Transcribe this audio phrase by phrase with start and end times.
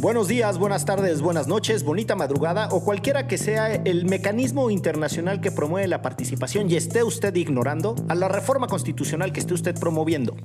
[0.00, 5.42] Buenos días, buenas tardes, buenas noches, bonita madrugada o cualquiera que sea el mecanismo internacional
[5.42, 9.78] que promueve la participación y esté usted ignorando a la reforma constitucional que esté usted
[9.78, 10.36] promoviendo.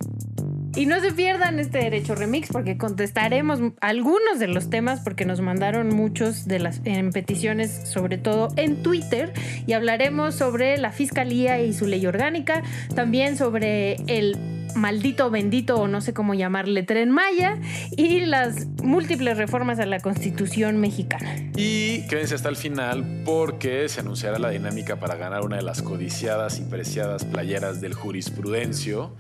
[0.75, 5.39] Y no se pierdan este derecho remix porque contestaremos algunos de los temas porque nos
[5.39, 9.31] mandaron muchos de las en peticiones, sobre todo en Twitter,
[9.65, 12.61] y hablaremos sobre la fiscalía y su ley orgánica,
[12.93, 14.37] también sobre el
[14.75, 17.59] maldito, bendito o no sé cómo llamarle tren Maya
[17.95, 21.35] y las múltiples reformas a la Constitución mexicana.
[21.55, 25.81] Y quédense hasta el final porque se anunciará la dinámica para ganar una de las
[25.81, 29.15] codiciadas y preciadas playeras del jurisprudencio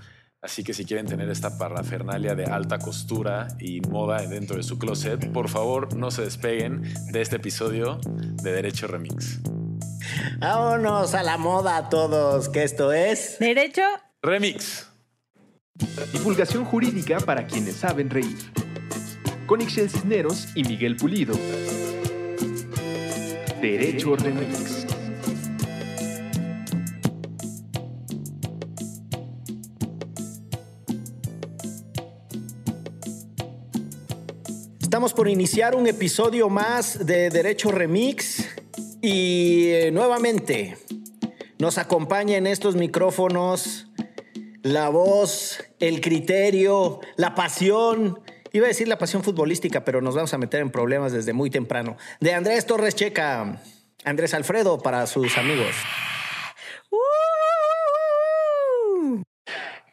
[0.45, 4.77] Así que si quieren tener esta parrafernalia de alta costura y moda dentro de su
[4.77, 7.99] closet, por favor no se despeguen de este episodio
[8.43, 9.39] de Derecho Remix.
[10.37, 13.81] Vámonos a la moda a todos, que esto es Derecho
[14.21, 14.94] Remix.
[16.13, 18.37] Divulgación jurídica para quienes saben reír.
[19.45, 21.33] Con Ixel Cisneros y Miguel Pulido.
[23.61, 24.87] Derecho Remix.
[34.81, 38.47] Estamos por iniciar un episodio más de Derecho Remix
[39.01, 40.77] y eh, nuevamente
[41.59, 43.84] nos acompaña en estos micrófonos
[44.65, 48.19] la voz, el criterio, la pasión.
[48.51, 51.51] Iba a decir la pasión futbolística, pero nos vamos a meter en problemas desde muy
[51.51, 51.97] temprano.
[52.19, 53.61] De Andrés Torres Checa,
[54.03, 55.75] Andrés Alfredo para sus amigos.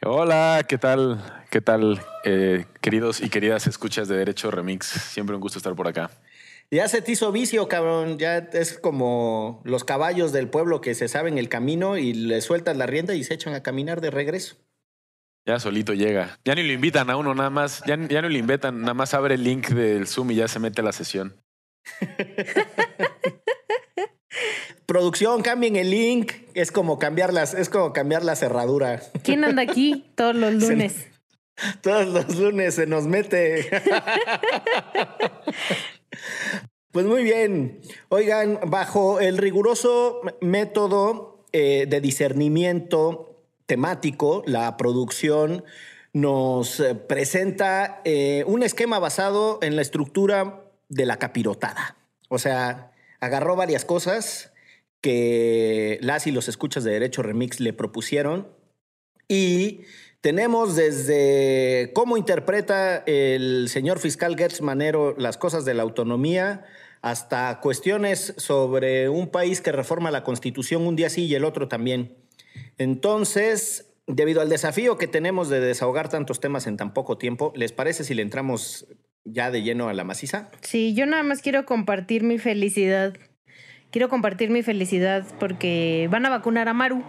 [0.04, 1.22] Hola, ¿qué tal?
[1.50, 4.86] ¿Qué tal, eh, queridos y queridas escuchas de Derecho Remix?
[4.86, 6.10] Siempre un gusto estar por acá.
[6.72, 8.18] Ya se te hizo vicio, cabrón.
[8.18, 12.78] Ya es como los caballos del pueblo que se saben el camino y le sueltas
[12.78, 14.56] la rienda y se echan a caminar de regreso.
[15.44, 16.38] Ya solito llega.
[16.46, 17.82] Ya ni lo invitan a uno, nada más.
[17.86, 20.60] Ya, ya no lo invitan, nada más abre el link del Zoom y ya se
[20.60, 21.36] mete a la sesión.
[24.86, 26.32] Producción, cambien el link.
[26.54, 29.02] Es como cambiar las, es como cambiar la cerradura.
[29.22, 31.06] ¿Quién anda aquí todos los lunes?
[31.82, 33.68] todos los lunes se nos mete.
[36.90, 37.80] pues muy bien.
[38.08, 45.64] Oigan, bajo el riguroso método eh, de discernimiento temático, la producción
[46.12, 51.96] nos eh, presenta eh, un esquema basado en la estructura de la capirotada.
[52.28, 54.52] O sea, agarró varias cosas
[55.00, 58.48] que las y los escuchas de Derecho Remix le propusieron
[59.28, 59.82] y
[60.22, 66.64] tenemos desde cómo interpreta el señor fiscal Gertz Manero las cosas de la autonomía
[67.02, 71.66] hasta cuestiones sobre un país que reforma la constitución un día sí y el otro
[71.66, 72.14] también.
[72.78, 77.72] Entonces, debido al desafío que tenemos de desahogar tantos temas en tan poco tiempo, ¿les
[77.72, 78.86] parece si le entramos
[79.24, 80.50] ya de lleno a la maciza?
[80.60, 83.14] Sí, yo nada más quiero compartir mi felicidad
[83.92, 87.04] quiero compartir mi felicidad porque van a vacunar a Maru.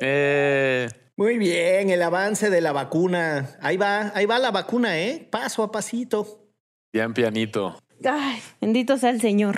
[0.00, 0.88] Eh.
[1.16, 3.56] Muy bien, el avance de la vacuna.
[3.60, 5.26] Ahí va, ahí va la vacuna, ¿eh?
[5.30, 6.50] Paso a pasito.
[6.92, 7.78] Bien pianito.
[8.04, 9.56] Ay, bendito sea el Señor.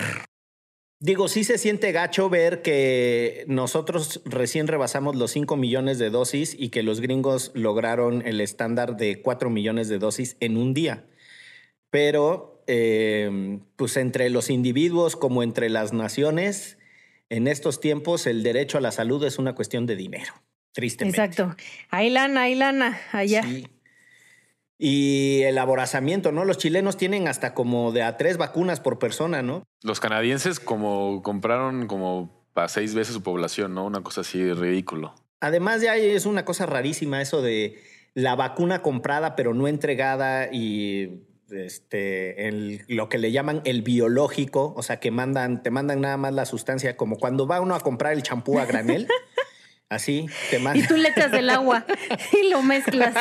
[1.00, 6.56] Digo, sí se siente gacho ver que nosotros recién rebasamos los 5 millones de dosis
[6.59, 11.06] y que los gringos lograron el estándar de 4 millones de dosis en un día.
[11.91, 16.76] Pero Em, pues entre los individuos como entre las naciones,
[17.31, 20.33] en estos tiempos el derecho a la salud es una cuestión de dinero,
[20.72, 21.21] tristemente.
[21.21, 21.56] Exacto.
[21.91, 23.43] Hay lana, hay lana allá.
[23.43, 23.69] Sí.
[24.81, 26.44] Y el aborazamiento, ¿no?
[26.44, 29.65] Los chilenos tienen hasta como de a tres vacunas por persona, ¿no?
[29.83, 33.84] Los canadienses como compraron como para seis veces su población, ¿no?
[33.84, 35.15] Una cosa así ridículo.
[35.41, 37.81] Además de ahí es una cosa rarísima eso de
[38.15, 44.75] la vacuna comprada pero no entregada y este, en lo que le llaman el biológico,
[44.77, 47.81] o sea, que mandan, te mandan nada más la sustancia, como cuando va uno a
[47.81, 49.09] comprar el champú a granel.
[49.91, 50.85] Así te mandan.
[50.85, 51.87] Y tú le echas el agua
[52.33, 53.15] y lo mezclas.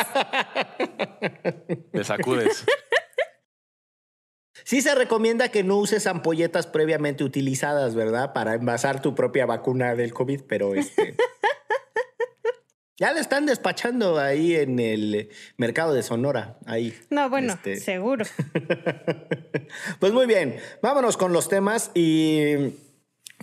[1.92, 2.66] Te sacudes.
[4.64, 8.34] Sí se recomienda que no uses ampolletas previamente utilizadas, ¿verdad?
[8.34, 11.16] Para envasar tu propia vacuna del COVID, pero este.
[13.00, 16.98] Ya le están despachando ahí en el mercado de Sonora, ahí.
[17.10, 17.76] No, bueno, este.
[17.76, 18.24] seguro.
[20.00, 22.74] pues muy bien, vámonos con los temas y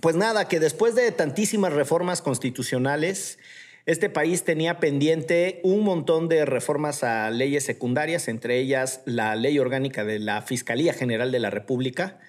[0.02, 3.40] pues nada, que después de tantísimas reformas constitucionales,
[3.86, 9.57] este país tenía pendiente un montón de reformas a leyes secundarias, entre ellas la ley
[9.57, 12.19] orgánica de la Fiscalía General de la República.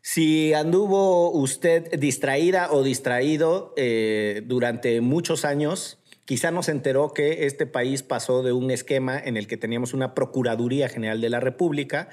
[0.00, 5.99] Si anduvo usted distraída o distraído eh, durante muchos años,
[6.30, 9.94] quizá no se enteró que este país pasó de un esquema en el que teníamos
[9.94, 12.08] una Procuraduría General de la República,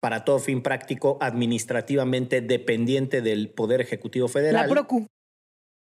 [0.00, 4.66] para todo fin práctico, administrativamente dependiente del Poder Ejecutivo Federal.
[4.66, 5.06] La Procu.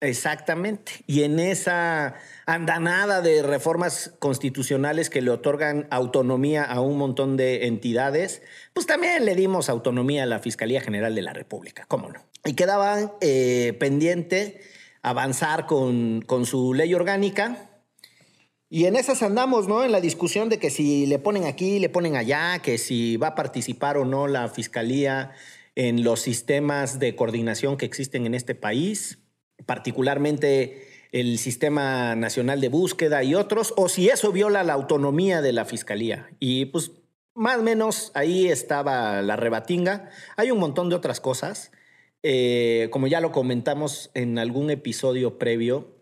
[0.00, 0.90] Exactamente.
[1.06, 2.16] Y en esa
[2.46, 8.42] andanada de reformas constitucionales que le otorgan autonomía a un montón de entidades,
[8.72, 12.24] pues también le dimos autonomía a la Fiscalía General de la República, ¿cómo no?
[12.44, 14.62] Y quedaba eh, pendiente
[15.02, 17.67] avanzar con, con su ley orgánica,
[18.70, 19.84] y en esas andamos, ¿no?
[19.84, 23.28] En la discusión de que si le ponen aquí, le ponen allá, que si va
[23.28, 25.32] a participar o no la fiscalía
[25.74, 29.18] en los sistemas de coordinación que existen en este país
[29.66, 35.52] particularmente el Sistema Nacional de Búsqueda y otros, o si eso viola la autonomía de
[35.52, 36.30] la Fiscalía.
[36.38, 36.92] Y pues
[37.34, 40.10] más o menos ahí estaba la rebatinga.
[40.36, 41.70] Hay un montón de otras cosas.
[42.22, 45.97] Eh, como ya lo comentamos en algún episodio previo,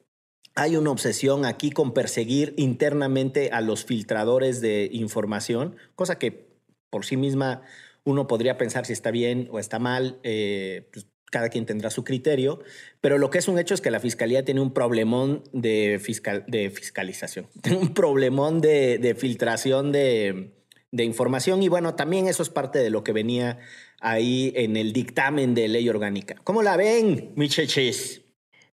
[0.56, 6.48] hay una obsesión aquí con perseguir internamente a los filtradores de información, cosa que
[6.90, 7.62] por sí misma
[8.04, 10.18] uno podría pensar si está bien o está mal.
[10.22, 12.60] Eh, pues, cada quien tendrá su criterio,
[13.00, 16.44] pero lo que es un hecho es que la fiscalía tiene un problemón de, fiscal,
[16.46, 20.52] de fiscalización, tiene un problemón de, filtración de,
[20.92, 23.58] información y bueno, también eso es parte de lo que venía
[24.00, 26.36] ahí en el dictamen de ley orgánica.
[26.44, 28.25] ¿Cómo la ven, micheches?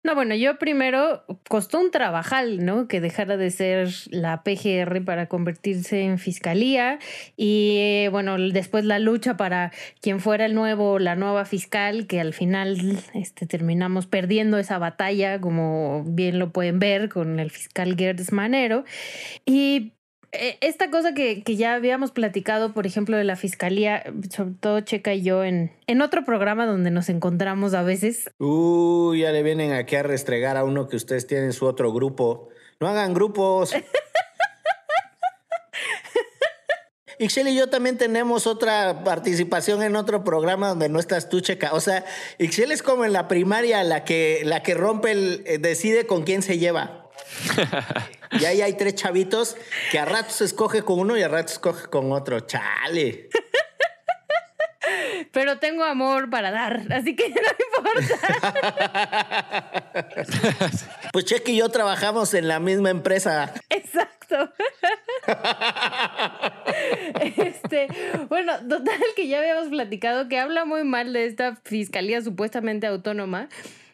[0.01, 2.87] No, bueno, yo primero costó un trabajal, ¿no?
[2.87, 6.99] Que dejara de ser la PGR para convertirse en fiscalía
[7.35, 12.33] y bueno, después la lucha para quien fuera el nuevo, la nueva fiscal, que al
[12.33, 12.77] final
[13.13, 18.85] este, terminamos perdiendo esa batalla, como bien lo pueden ver con el fiscal Gerdes Manero.
[19.45, 19.98] Y eh,
[20.31, 25.13] esta cosa que, que, ya habíamos platicado, por ejemplo, de la fiscalía, sobre todo Checa
[25.13, 28.29] y yo, en, en otro programa donde nos encontramos a veces.
[28.37, 32.49] Uy, ya le vienen aquí a restregar a uno que ustedes tienen su otro grupo.
[32.79, 33.73] No hagan grupos.
[37.19, 41.73] Ixchel y yo también tenemos otra participación en otro programa donde no estás tú, Checa.
[41.73, 42.05] O sea,
[42.37, 46.23] Ixchel es como en la primaria, la que, la que rompe el, eh, decide con
[46.23, 47.09] quién se lleva.
[48.31, 49.57] Y ahí hay tres chavitos
[49.91, 52.39] que a ratos escoge con uno y a ratos escoge con otro.
[52.41, 53.29] Chale.
[55.31, 57.35] Pero tengo amor para dar, así que no
[57.77, 58.15] importa.
[61.11, 63.51] Pues Cheque y yo trabajamos en la misma empresa.
[63.69, 64.53] Exacto.
[67.35, 67.87] Este,
[68.29, 73.49] bueno, total que ya habíamos platicado que habla muy mal de esta fiscalía supuestamente autónoma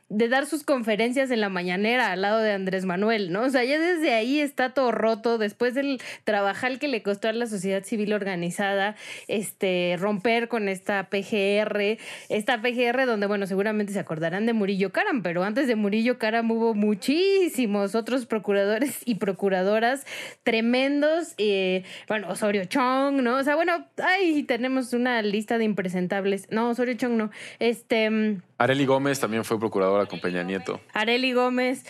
[0.10, 3.42] de dar sus conferencias en la mañanera al lado de Andrés Manuel, ¿no?
[3.42, 7.34] O sea, ya desde ahí está todo roto, después del trabajar que le costó a
[7.34, 8.96] la sociedad civil organizada,
[9.28, 11.98] este, romper con esta PGR,
[12.30, 16.52] esta PGR donde, bueno, seguramente se acordarán de Murillo Caram, pero antes de Murillo Caram
[16.52, 20.06] hubo muchísimos otros procuradores y procuradoras
[20.44, 23.38] tremendos, eh, bueno, Osorio Chong, ¿no?
[23.38, 28.10] O sea, bueno, ahí tenemos una lista de impresentables, no, Osorio Chong no, este...
[28.10, 29.60] Mm, Areli Gómez también fue
[29.96, 30.82] procuradora con Nieto.
[30.94, 31.86] Areli Gómez.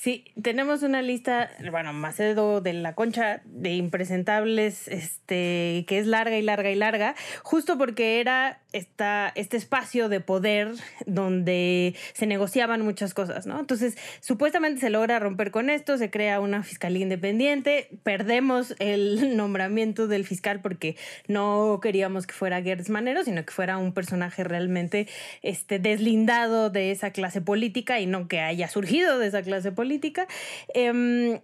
[0.00, 6.38] Sí, tenemos una lista, bueno, Macedo de la Concha de impresentables, este, que es larga
[6.38, 10.72] y larga y larga, justo porque era esta, este espacio de poder
[11.04, 13.60] donde se negociaban muchas cosas, ¿no?
[13.60, 20.08] Entonces, supuestamente se logra romper con esto, se crea una fiscalía independiente, perdemos el nombramiento
[20.08, 20.96] del fiscal porque
[21.28, 25.08] no queríamos que fuera Gertz Manero, sino que fuera un personaje realmente
[25.42, 29.89] este, deslindado de esa clase política y no que haya surgido de esa clase política
[29.90, 30.28] política,
[30.72, 31.40] em,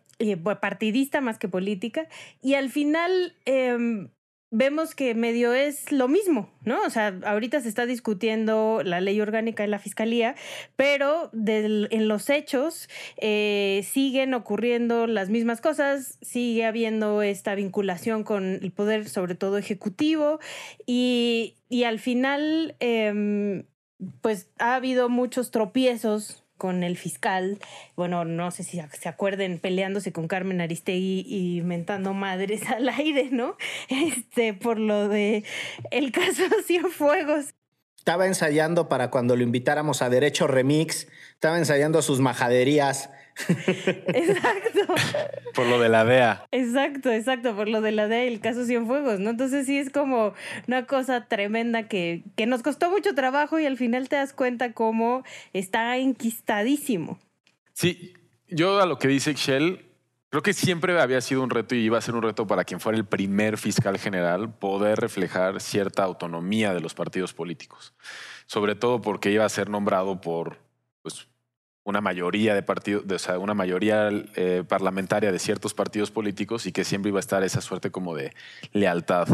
[0.61, 2.09] partidista más que política,
[2.41, 4.09] y al final em,
[4.53, 6.81] vemos que medio es lo mismo, ¿no?
[6.83, 10.37] O sea, ahorita se está discutiendo la ley orgánica de la fiscalía,
[10.76, 18.61] pero en los hechos eh, siguen ocurriendo las mismas cosas, sigue habiendo esta vinculación con
[18.62, 20.38] el poder, sobre todo ejecutivo,
[20.87, 23.65] y, y al final, em,
[24.21, 27.58] pues ha habido muchos tropiezos con el fiscal,
[27.96, 33.28] bueno, no sé si se acuerden peleándose con Carmen Aristegui y mentando madres al aire,
[33.30, 33.56] ¿no?
[33.88, 35.44] Este, por lo de
[35.90, 37.54] el caso Cienfuegos.
[37.98, 43.10] Estaba ensayando para cuando lo invitáramos a Derecho Remix, estaba ensayando sus majaderías
[43.49, 44.95] Exacto.
[45.55, 46.47] por lo de la DEA.
[46.52, 49.31] Exacto, exacto, por lo de la DEA y el caso Cienfuegos, ¿no?
[49.31, 50.35] Entonces sí es como
[50.66, 54.73] una cosa tremenda que, que nos costó mucho trabajo y al final te das cuenta
[54.73, 57.19] cómo está enquistadísimo.
[57.73, 58.14] Sí,
[58.49, 59.85] yo a lo que dice Shell,
[60.31, 62.81] creo que siempre había sido un reto y iba a ser un reto para quien
[62.81, 67.95] fuera el primer fiscal general poder reflejar cierta autonomía de los partidos políticos.
[68.47, 70.59] Sobre todo porque iba a ser nombrado por
[71.02, 71.28] pues,
[71.87, 76.73] una mayoría de partidos, o sea, una mayoría eh, parlamentaria de ciertos partidos políticos y
[76.73, 78.35] que siempre iba a estar esa suerte como de
[78.73, 79.28] lealtad.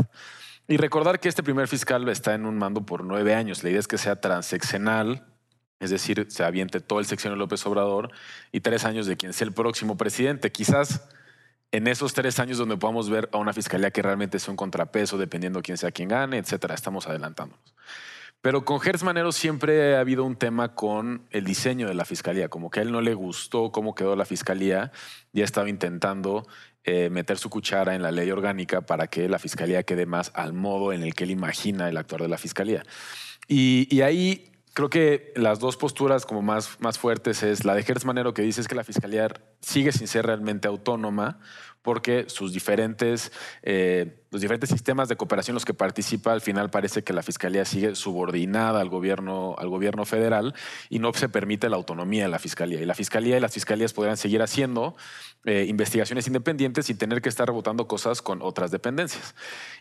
[0.69, 3.65] Y recordar que este primer fiscal está en un mando por nueve años.
[3.65, 5.25] La idea es que sea transeccional,
[5.81, 8.11] es decir, se aviente todo el sección López Obrador
[8.53, 10.53] y tres años de quien sea el próximo presidente.
[10.53, 11.09] Quizás
[11.73, 15.17] en esos tres años donde podamos ver a una fiscalía que realmente es un contrapeso,
[15.17, 16.75] dependiendo quién sea quien gane, etcétera.
[16.75, 17.75] Estamos adelantándonos.
[18.43, 22.49] Pero con Gertz Manero siempre ha habido un tema con el diseño de la fiscalía,
[22.49, 24.91] como que a él no le gustó cómo quedó la fiscalía
[25.33, 26.45] y ha estado intentando
[26.83, 30.53] eh, meter su cuchara en la ley orgánica para que la fiscalía quede más al
[30.53, 32.83] modo en el que él imagina el actuar de la fiscalía.
[33.47, 38.05] Y, ahí creo que las dos posturas como más, más fuertes es la de Gertz
[38.05, 39.29] Manero que dice es que la fiscalía
[39.61, 41.39] sigue sin ser realmente autónoma
[41.83, 46.71] porque sus diferentes, eh, los diferentes sistemas de cooperación en los que participa, al final
[46.71, 50.55] parece que la Fiscalía sigue subordinada al gobierno, al gobierno federal
[50.89, 52.81] y no se permite la autonomía de la Fiscalía.
[52.81, 54.97] Y la Fiscalía y las Fiscalías podrán seguir haciendo
[55.45, 59.35] eh, investigaciones independientes sin tener que estar rebotando cosas con otras dependencias.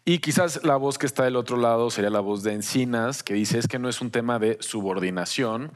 [0.04, 3.36] Y quizás la voz que está del otro lado sería la voz de Encinas, que
[3.36, 5.72] dice es que no es un tema de subordinación,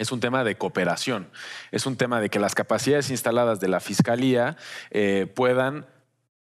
[0.00, 1.28] es un tema de cooperación,
[1.72, 4.56] es un tema de que las capacidades instaladas de la Fiscalía
[4.90, 5.86] eh, puedan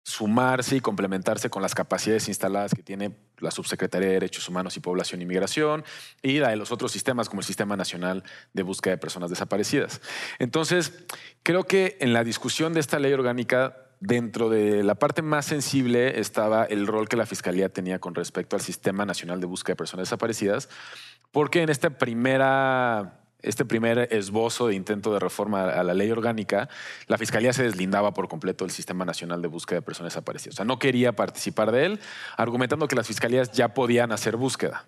[0.04, 4.82] sumarse y complementarse con las capacidades instaladas que tiene la Subsecretaría de Derechos Humanos y
[4.82, 5.84] Población y Migración
[6.22, 10.00] y la de los otros sistemas como el Sistema Nacional de Búsqueda de Personas Desaparecidas.
[10.38, 11.06] Entonces,
[11.42, 16.20] creo que en la discusión de esta ley orgánica dentro de la parte más sensible
[16.20, 19.78] estaba el rol que la Fiscalía tenía con respecto al Sistema Nacional de Búsqueda de
[19.78, 20.70] Personas Desaparecidas,
[21.32, 26.70] porque en esta primera este primer esbozo de intento de reforma a la ley orgánica,
[27.08, 30.56] la Fiscalía se deslindaba por completo del Sistema Nacional de Búsqueda de Personas Desaparecidas.
[30.56, 32.00] O sea, no quería participar de él,
[32.38, 34.86] argumentando que las fiscalías ya podían hacer búsqueda.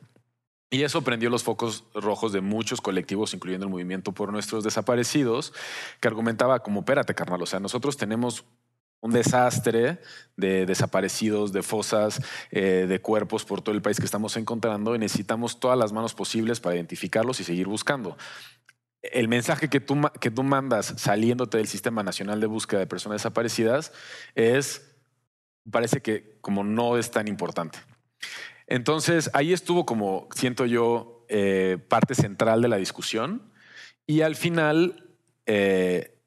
[0.74, 5.54] Y eso prendió los focos rojos de muchos colectivos, incluyendo el movimiento por nuestros desaparecidos,
[6.00, 8.46] que argumentaba como, espérate, carnal, o sea, nosotros tenemos
[9.02, 10.00] un desastre
[10.38, 15.00] de desaparecidos, de fosas, eh, de cuerpos por todo el país que estamos encontrando y
[15.00, 18.16] necesitamos todas las manos posibles para identificarlos y seguir buscando.
[19.02, 23.22] El mensaje que tú, que tú mandas saliéndote del Sistema Nacional de Búsqueda de Personas
[23.22, 23.92] Desaparecidas
[24.36, 24.96] es,
[25.70, 27.80] parece que como no es tan importante.
[28.68, 33.52] Entonces, ahí estuvo como, siento yo, eh, parte central de la discusión
[34.06, 35.08] y al final...
[35.48, 36.18] Eh,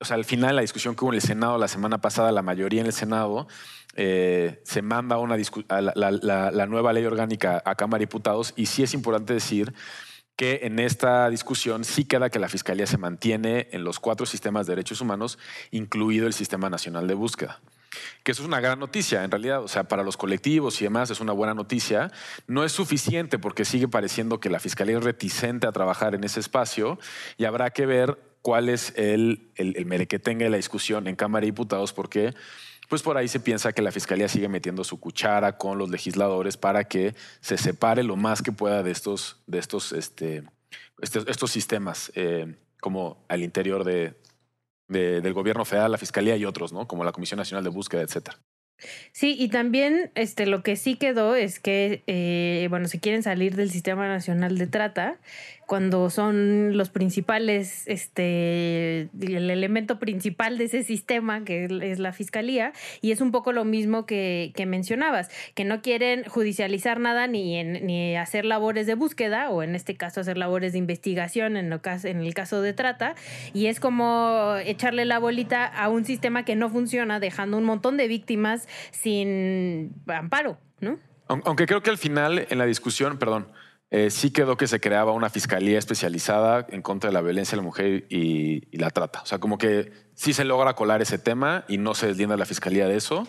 [0.00, 2.42] o sea, al final la discusión que hubo en el Senado la semana pasada, la
[2.42, 3.48] mayoría en el Senado,
[3.94, 8.94] eh, se manda una la, nueva ley orgánica a Cámara de Diputados y sí es
[8.94, 9.74] importante decir
[10.36, 14.68] que en esta discusión sí queda que la Fiscalía se mantiene en los cuatro sistemas
[14.68, 15.36] de derechos humanos,
[15.72, 17.60] incluido el Sistema Nacional de Búsqueda.
[18.22, 21.10] Que eso es una gran noticia, en realidad, o sea, para los colectivos y demás
[21.10, 22.12] es una buena noticia.
[22.46, 26.38] No es suficiente porque sigue pareciendo que la Fiscalía es reticente a trabajar en ese
[26.38, 27.00] espacio
[27.36, 28.16] y habrá que ver
[28.48, 32.32] cuál es el, el, el tenga de la discusión en Cámara de Diputados, porque
[32.88, 36.56] pues por ahí se piensa que la Fiscalía sigue metiendo su cuchara con los legisladores
[36.56, 40.44] para que se separe lo más que pueda de estos, de estos, este,
[41.02, 44.14] estos, estos sistemas, eh, como al interior de,
[44.88, 46.88] de, del gobierno federal, la Fiscalía y otros, ¿no?
[46.88, 48.38] como la Comisión Nacional de Búsqueda, etcétera.
[49.12, 53.56] Sí, y también este, lo que sí quedó es que, eh, bueno, si quieren salir
[53.56, 55.18] del Sistema Nacional de Trata,
[55.68, 62.72] cuando son los principales, este, el elemento principal de ese sistema, que es la fiscalía,
[63.02, 68.16] y es un poco lo mismo que, mencionabas, que no quieren judicializar nada ni, ni
[68.16, 72.34] hacer labores de búsqueda, o en este caso hacer labores de investigación en, en el
[72.34, 73.14] caso de trata,
[73.52, 77.98] y es como echarle la bolita a un sistema que no funciona, dejando un montón
[77.98, 80.98] de víctimas sin amparo, ¿no?
[81.28, 83.48] Aunque creo que al final en la discusión, perdón,
[83.90, 87.62] eh, sí quedó que se creaba una fiscalía especializada en contra de la violencia de
[87.62, 89.22] la mujer y, la trata.
[89.22, 92.44] O sea, como que sí se logra colar ese tema y no se deslinda la
[92.44, 93.26] fiscalía de eso,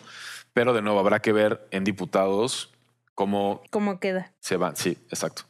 [0.54, 2.74] pero de nuevo habrá que ver en diputados
[3.16, 3.62] cómo...
[3.70, 4.34] ¿Cómo queda?
[4.40, 5.44] Se van, sí, exacto.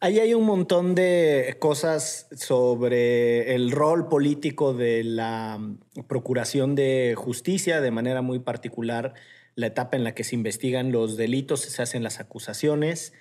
[0.00, 5.60] Ahí hay un montón de cosas sobre el rol político de la
[6.08, 9.14] Procuración de Justicia, de manera muy particular
[9.54, 13.12] la etapa en la que se investigan los delitos, se hacen las acusaciones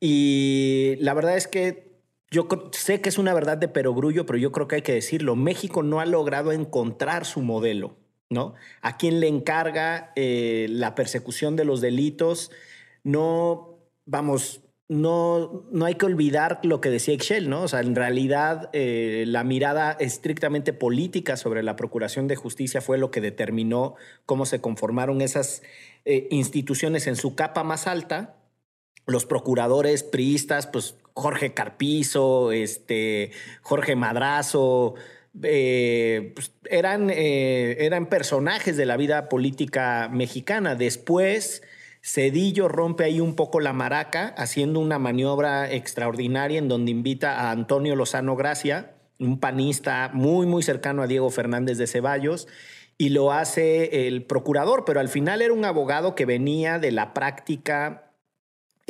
[0.00, 1.88] y la verdad es que
[2.30, 5.34] yo sé que es una verdad de perogrullo, pero yo creo que hay que decirlo.
[5.34, 7.96] México no ha logrado encontrar su modelo,
[8.28, 8.54] ¿no?
[8.82, 12.50] A quién le encarga eh, la persecución de los delitos.
[13.02, 17.62] No, vamos, no, no hay que olvidar lo que decía Excel, ¿no?
[17.62, 22.98] O sea, en realidad eh, la mirada estrictamente política sobre la Procuración de Justicia fue
[22.98, 23.94] lo que determinó
[24.26, 25.62] cómo se conformaron esas
[26.04, 28.37] eh, instituciones en su capa más alta
[29.08, 34.94] los procuradores priistas, pues Jorge Carpizo, este, Jorge Madrazo,
[35.42, 40.74] eh, pues, eran, eh, eran personajes de la vida política mexicana.
[40.74, 41.62] Después,
[42.02, 47.50] Cedillo rompe ahí un poco la maraca, haciendo una maniobra extraordinaria en donde invita a
[47.50, 52.46] Antonio Lozano Gracia, un panista muy, muy cercano a Diego Fernández de Ceballos,
[52.96, 57.14] y lo hace el procurador, pero al final era un abogado que venía de la
[57.14, 58.07] práctica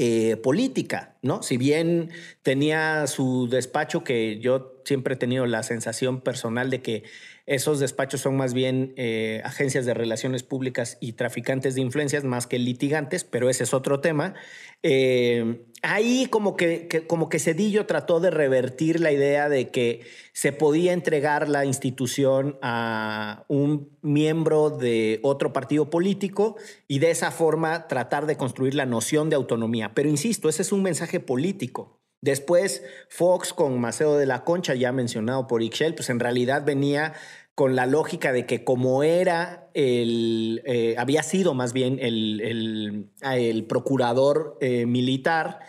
[0.01, 1.43] eh, política, ¿no?
[1.43, 2.11] Si bien
[2.43, 7.03] tenía su despacho, que yo siempre he tenido la sensación personal de que
[7.49, 12.47] esos despachos son más bien eh, agencias de relaciones públicas y traficantes de influencias más
[12.47, 14.35] que litigantes, pero ese es otro tema.
[14.83, 20.03] Eh, ahí como que, como que Cedillo trató de revertir la idea de que
[20.35, 27.31] se podía entregar la institución a un miembro de otro partido político y de esa
[27.31, 29.95] forma tratar de construir la noción de autonomía.
[29.95, 31.98] Pero insisto, ese es un mensaje político.
[32.21, 37.15] Después, Fox con Maceo de la Concha, ya mencionado por Ixchel, pues en realidad venía
[37.55, 43.11] con la lógica de que como era el, eh, había sido más bien el, el,
[43.23, 45.61] el procurador eh, militar,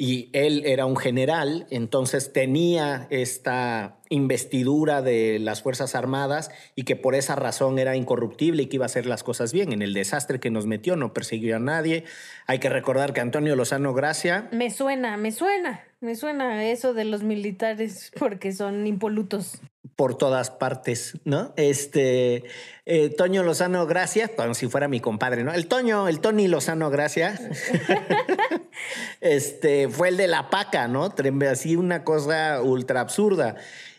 [0.00, 6.94] y él era un general, entonces tenía esta investidura de las Fuerzas Armadas y que
[6.94, 9.72] por esa razón era incorruptible y que iba a hacer las cosas bien.
[9.72, 12.04] En el desastre que nos metió no persiguió a nadie.
[12.46, 14.48] Hay que recordar que Antonio Lozano Gracia...
[14.52, 19.60] Me suena, me suena, me suena eso de los militares porque son impolutos
[19.98, 21.52] por todas partes, ¿no?
[21.56, 22.44] Este,
[22.86, 25.52] eh, Toño Lozano Gracia, como si fuera mi compadre, ¿no?
[25.52, 27.36] El Toño, el Tony Lozano Gracia,
[29.20, 31.12] este, fue el de la paca, ¿no?
[31.50, 33.56] Así una cosa ultra absurda.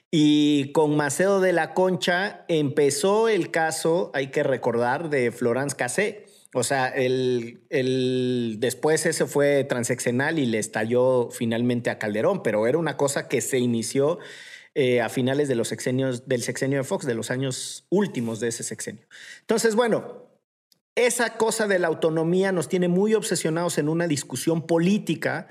[0.10, 6.29] Y con Maceo de la Concha empezó el caso, hay que recordar, de Florence Cassé.
[6.54, 12.66] O sea, el, el, después ese fue transeccional y le estalló finalmente a Calderón, pero
[12.66, 14.18] era una cosa que se inició
[14.74, 18.48] eh, a finales de los sexenios, del sexenio de Fox, de los años últimos de
[18.48, 19.06] ese sexenio.
[19.42, 20.30] Entonces, bueno,
[20.96, 25.50] esa cosa de la autonomía nos tiene muy obsesionados en una discusión política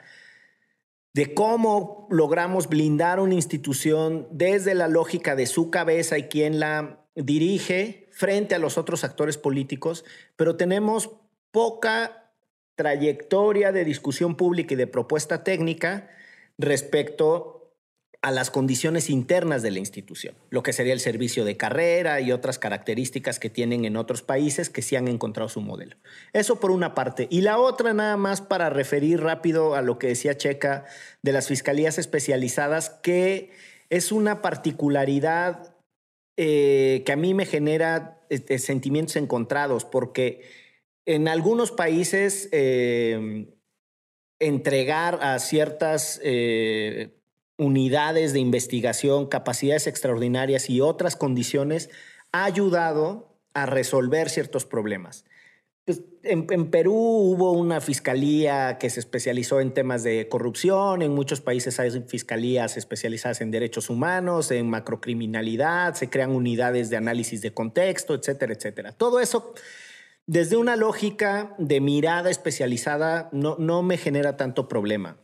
[1.15, 7.07] de cómo logramos blindar una institución desde la lógica de su cabeza y quién la
[7.15, 10.05] dirige frente a los otros actores políticos,
[10.35, 11.11] pero tenemos
[11.53, 12.33] poca
[12.75, 16.11] trayectoria de discusión pública y de propuesta técnica
[16.59, 17.73] respecto
[18.21, 22.33] a las condiciones internas de la institución, lo que sería el servicio de carrera y
[22.33, 25.95] otras características que tienen en otros países que sí han encontrado su modelo.
[26.33, 27.29] Eso por una parte.
[27.31, 30.87] Y la otra nada más para referir rápido a lo que decía Checa
[31.23, 33.53] de las fiscalías especializadas, que
[33.91, 35.78] es una particularidad
[36.39, 40.43] eh, que a mí me genera este, sentimientos encontrados, porque
[41.05, 43.55] en algunos países eh,
[44.39, 46.19] entregar a ciertas...
[46.23, 47.15] Eh,
[47.59, 51.91] unidades de investigación, capacidades extraordinarias y otras condiciones
[52.33, 55.25] ha ayudado a resolver ciertos problemas.
[55.89, 61.41] Pues, en, Perú hubo una fiscalía que se especializó en temas de corrupción, en muchos
[61.41, 67.55] países hay fiscalías especializadas en derechos humanos, en macrocriminalidad, se crean unidades de análisis de
[67.55, 68.93] contexto, etcétera, etcétera.
[68.93, 69.55] Todo eso,
[70.27, 75.17] desde una lógica de mirada especializada, no, no me genera tanto problema.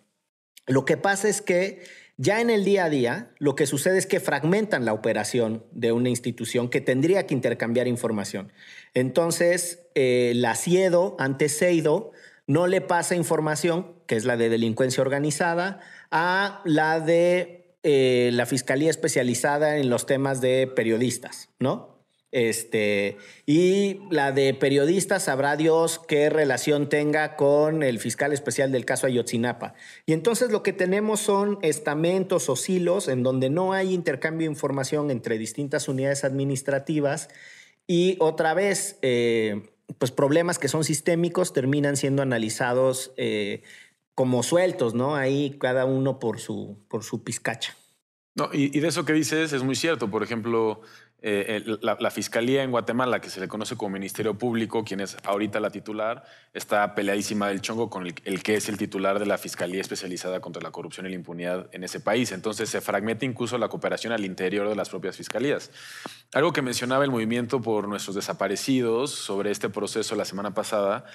[0.67, 1.83] Lo que pasa es que
[2.17, 5.91] ya en el día a día, lo que sucede es que fragmentan la operación de
[5.91, 8.53] una institución que tendría que intercambiar información.
[8.95, 12.13] Entonces, eh, la CIEDO, ante CEIDO,
[12.47, 15.81] no le pasa información, que es la de delincuencia organizada,
[16.11, 21.95] a la de eh, la Fiscalía especializada en los temas de periodistas, ¿no?
[22.35, 28.85] Este, y la de periodistas sabrá Dios qué relación tenga con el fiscal especial del
[28.85, 29.75] caso Ayotzinapa.
[30.05, 34.53] Y entonces lo que tenemos son estamentos o silos en donde no hay intercambio de
[34.53, 37.29] información entre distintas unidades administrativas
[37.87, 43.63] y otra vez, eh, pues problemas que son sistémicos terminan siendo analizados eh,
[44.15, 45.17] como sueltos, ¿no?
[45.17, 47.77] Ahí cada uno por su, por su pizcacha.
[48.37, 50.11] No, y, y de eso que dices es muy cierto.
[50.11, 50.81] Por ejemplo,
[51.27, 55.59] eh, la, Fiscalía en Guatemala, que se le conoce como Ministerio Público, quien es ahorita
[55.59, 59.81] la titular, está peleadísima del chongo con el, que es el titular de la Fiscalía
[59.81, 62.31] especializada contra la corrupción y la impunidad en ese país.
[62.31, 65.71] Entonces se fragmenta incluso la cooperación al interior de las propias fiscalías.
[66.35, 71.07] Algo que mencionaba el movimiento por nuestros desaparecidos sobre este proceso la semana pasada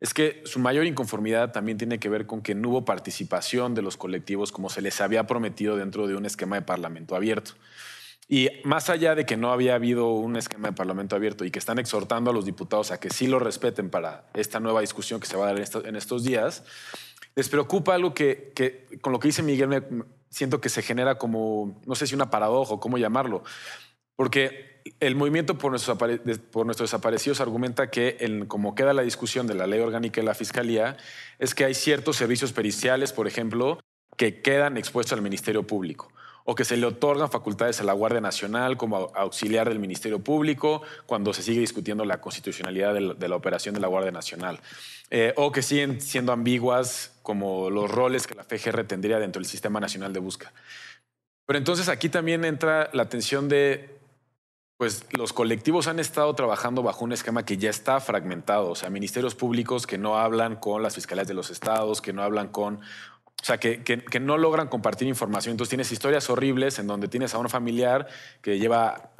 [0.00, 3.82] es que su mayor inconformidad también tiene que ver con que no hubo participación de
[3.82, 7.52] los colectivos como se les había prometido dentro de un esquema de parlamento abierto.
[8.30, 11.58] Y más allá de que no había habido un esquema de parlamento abierto y que
[11.58, 15.26] están exhortando a los diputados a que sí lo respeten para esta nueva discusión que
[15.26, 16.62] se va a dar en estos días,
[17.34, 18.52] les preocupa algo que,
[19.00, 19.82] con lo que dice Miguel me,
[20.28, 23.44] siento que se genera como, no sé si una paradoja o cómo llamarlo,
[24.14, 25.96] porque el movimiento por nuestros,
[26.50, 30.34] por nuestros desaparecidos argumenta que, como queda la discusión de la ley orgánica de la
[30.34, 30.98] Fiscalía,
[31.38, 33.80] es que hay ciertos servicios periciales, por ejemplo,
[34.18, 36.12] que quedan expuestos al Ministerio Público
[36.50, 40.80] o que se le otorgan facultades a la Guardia Nacional como auxiliar del Ministerio Público
[41.04, 44.58] cuando se sigue discutiendo la constitucionalidad de la, operación de la Guardia Nacional,
[45.10, 49.46] eh, o que siguen siendo ambiguas como los roles que la FGR tendría dentro del
[49.46, 50.54] Sistema Nacional de Búsqueda.
[51.44, 53.98] Pero entonces aquí también entra la tensión de
[54.78, 58.88] pues los colectivos han estado trabajando bajo un esquema que ya está fragmentado, o sea,
[58.90, 62.80] ministerios públicos que no hablan con las fiscalías de los estados, que no hablan con
[63.40, 65.52] o sea, que, que, no logran compartir información.
[65.52, 68.08] Entonces tienes historias horribles en donde tienes a un familiar
[68.42, 69.12] que lleva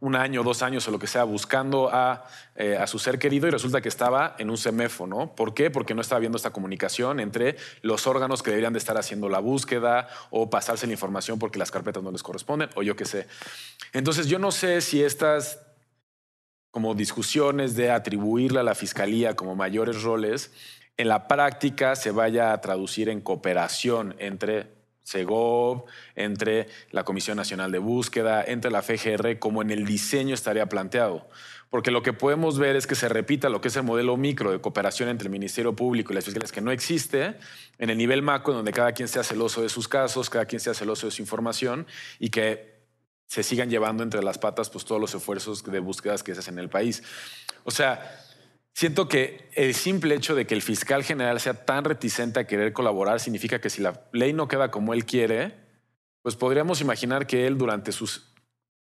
[0.00, 2.24] un año, dos años o lo que sea buscando a,
[2.56, 5.34] eh, a su ser querido y resulta que estaba en un CEMEFO, ¿no?
[5.34, 5.70] ¿Por qué?
[5.70, 9.38] Porque no estaba viendo esta comunicación entre los órganos que deberían de estar haciendo la
[9.38, 13.26] búsqueda o pasarse la información porque las carpetas no les corresponden o yo qué sé.
[13.92, 15.60] Entonces yo no sé si estas
[16.70, 20.50] como discusiones de atribuirle a la fiscalía como mayores roles
[20.96, 24.68] en la práctica se vaya a traducir en cooperación entre
[25.02, 30.66] SEGOV, entre la Comisión Nacional de Búsqueda, entre la FGR, como en el diseño estaría
[30.66, 31.28] planteado.
[31.68, 34.52] Porque lo que podemos ver es que se repita lo que es el modelo micro
[34.52, 37.36] de cooperación entre el Ministerio Público y las fiscalías, que no existe
[37.78, 40.72] en el nivel macro, donde cada quien sea celoso de sus casos, cada quien sea
[40.72, 41.86] celoso de su información
[42.18, 42.74] y que
[43.26, 46.54] se sigan llevando entre las patas pues, todos los esfuerzos de búsquedas que se hacen
[46.54, 47.02] en el país.
[47.64, 48.20] O sea,
[48.74, 52.72] Siento que el simple hecho de que el fiscal general sea tan reticente a querer
[52.72, 55.54] colaborar significa que si la ley no queda como él quiere,
[56.22, 58.34] pues podríamos imaginar que él durante sus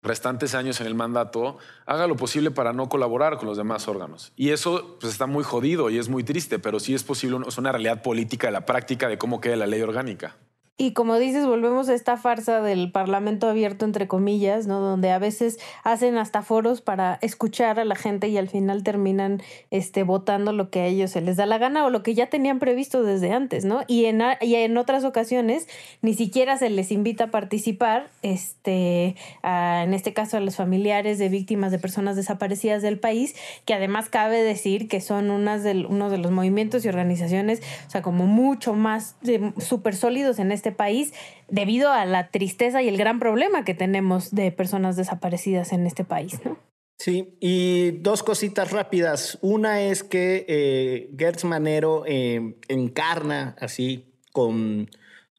[0.02, 4.32] restantes años en el mandato haga lo posible para no colaborar con los demás órganos.
[4.36, 7.56] Y eso pues, está muy jodido y es muy triste, pero sí es posible, es
[7.56, 10.36] una realidad política de la práctica de cómo queda la ley orgánica.
[10.80, 14.78] Y como dices, volvemos a esta farsa del parlamento abierto, entre comillas, ¿no?
[14.78, 19.42] Donde a veces hacen hasta foros para escuchar a la gente y al final terminan
[19.72, 22.28] este, votando lo que a ellos se les da la gana o lo que ya
[22.28, 23.82] tenían previsto desde antes, ¿no?
[23.88, 25.66] Y en, y en otras ocasiones
[26.00, 31.28] ni siquiera se les invita a participar, este, en este caso a los familiares de
[31.28, 36.08] víctimas de personas desaparecidas del país, que además cabe decir que son unas de, uno
[36.08, 39.16] de los movimientos y organizaciones, o sea, como mucho más
[39.58, 41.14] súper sólidos en este este país
[41.48, 46.04] debido a la tristeza y el gran problema que tenemos de personas desaparecidas en este
[46.04, 46.58] país, ¿no?
[46.98, 49.38] Sí, y dos cositas rápidas.
[49.40, 54.90] Una es que eh, Gertz Manero eh, encarna así con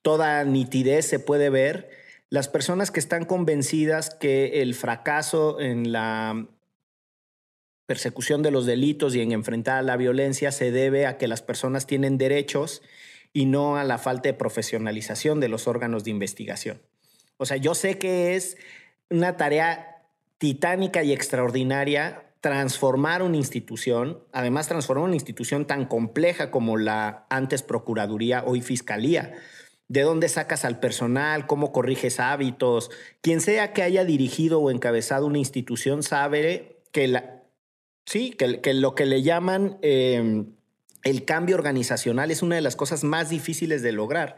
[0.02, 1.89] toda nitidez, se puede ver,
[2.30, 6.48] las personas que están convencidas que el fracaso en la
[7.86, 11.88] persecución de los delitos y en enfrentar la violencia se debe a que las personas
[11.88, 12.82] tienen derechos
[13.34, 16.82] y no a la falta de profesionalización de los órganos de investigación.
[17.38, 18.58] O sea, yo sé que es
[19.10, 20.04] una tarea
[20.38, 27.63] titánica y extraordinaria transformar una institución, además transformar una institución tan compleja como la antes
[27.63, 29.34] Procuraduría, hoy Fiscalía.
[29.88, 31.48] ¿De dónde sacas al personal?
[31.48, 32.92] ¿Cómo corriges hábitos?
[33.22, 37.44] Quien sea que haya dirigido o encabezado una institución sabe que, la,
[38.06, 40.54] sí, que, lo que le llaman em,
[41.04, 44.38] el cambio organizacional es una de las cosas más difíciles de lograr.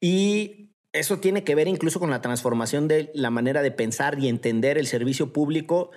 [0.00, 4.28] Y eso tiene que ver incluso con la transformación de la manera de pensar y
[4.28, 5.90] entender el servicio público,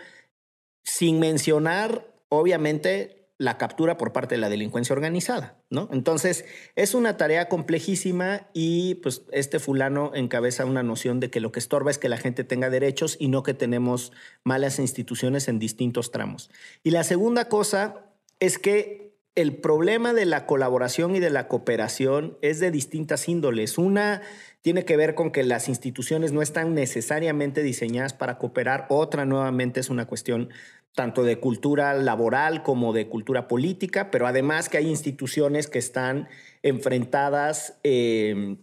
[0.84, 5.90] sin mencionar, obviamente, la captura por parte de la delincuencia organizada, ¿no?
[5.92, 11.52] Entonces, es una tarea complejísima y pues este fulano encabeza una noción de que lo
[11.52, 14.14] que estorba es que la gente tenga derechos y no que tenemos
[14.46, 16.50] malas instituciones en distintos tramos.
[16.82, 18.06] Y la segunda cosa
[18.40, 23.78] es que el problema de la colaboración y de la cooperación es de distintas índoles.
[23.78, 24.21] Una
[24.62, 28.86] tiene que ver con que las instituciones no están necesariamente diseñadas para cooperar.
[28.89, 30.50] Otra nuevamente es una cuestión
[30.95, 36.30] tanto de cultura laboral como de cultura política, pero además que hay instituciones que están
[36.63, 38.58] enfrentadas em,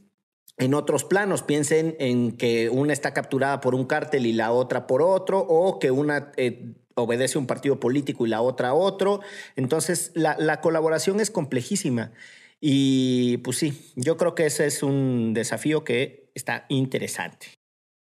[0.56, 1.42] en otros planos.
[1.42, 5.78] Piensen en que una está capturada por un cártel y la otra por otro, o
[5.78, 9.20] que una eh, obedece un partido político y la otra a otro.
[9.56, 12.12] Entonces, la, colaboración es complejísima.
[12.60, 17.48] Y pues sí, yo creo que ese es un desafío que está interesante.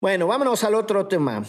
[0.00, 1.44] Bueno, vámonos al otro tema.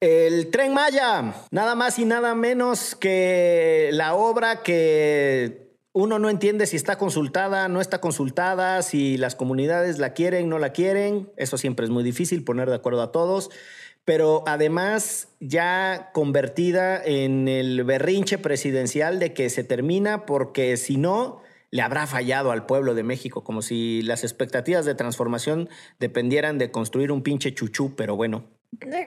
[0.00, 6.66] El tren Maya, nada más y nada menos que la obra que uno no entiende
[6.66, 11.30] si está consultada, no está consultada, si las comunidades la quieren, no la quieren.
[11.36, 13.50] Eso siempre es muy difícil poner de acuerdo a todos
[14.10, 21.42] pero además ya convertida en el berrinche presidencial de que se termina porque si no,
[21.70, 25.68] le habrá fallado al pueblo de México, como si las expectativas de transformación
[26.00, 28.48] dependieran de construir un pinche chuchú, pero bueno.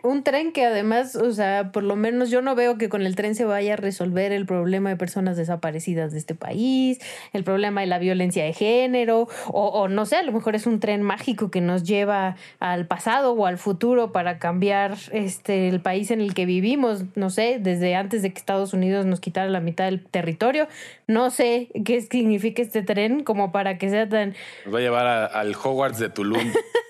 [0.03, 3.15] Un tren que además, o sea, por lo menos yo no veo que con el
[3.15, 6.99] tren se vaya a resolver el problema de personas desaparecidas de este país,
[7.31, 10.67] el problema de la violencia de género, o, o, no sé, a lo mejor es
[10.67, 15.79] un tren mágico que nos lleva al pasado o al futuro para cambiar este, el
[15.79, 19.49] país en el que vivimos, no sé, desde antes de que Estados Unidos nos quitara
[19.49, 20.67] la mitad del territorio.
[21.07, 24.35] No sé qué significa este tren como para que sea tan...
[24.65, 26.51] Nos va a llevar a, al Hogwarts de Tulum.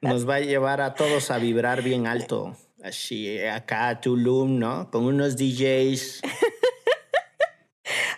[0.00, 2.56] Nos va a llevar a todos a vibrar bien alto.
[2.82, 4.90] Así, acá a Tulum, ¿no?
[4.90, 6.22] Con unos DJs.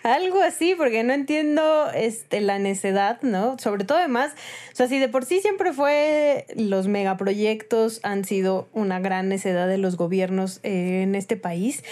[0.03, 3.57] Algo así, porque no entiendo este, la necedad, ¿no?
[3.59, 4.33] Sobre todo además,
[4.73, 9.67] o sea, si de por sí siempre fue los megaproyectos han sido una gran necedad
[9.67, 11.83] de los gobiernos eh, en este país,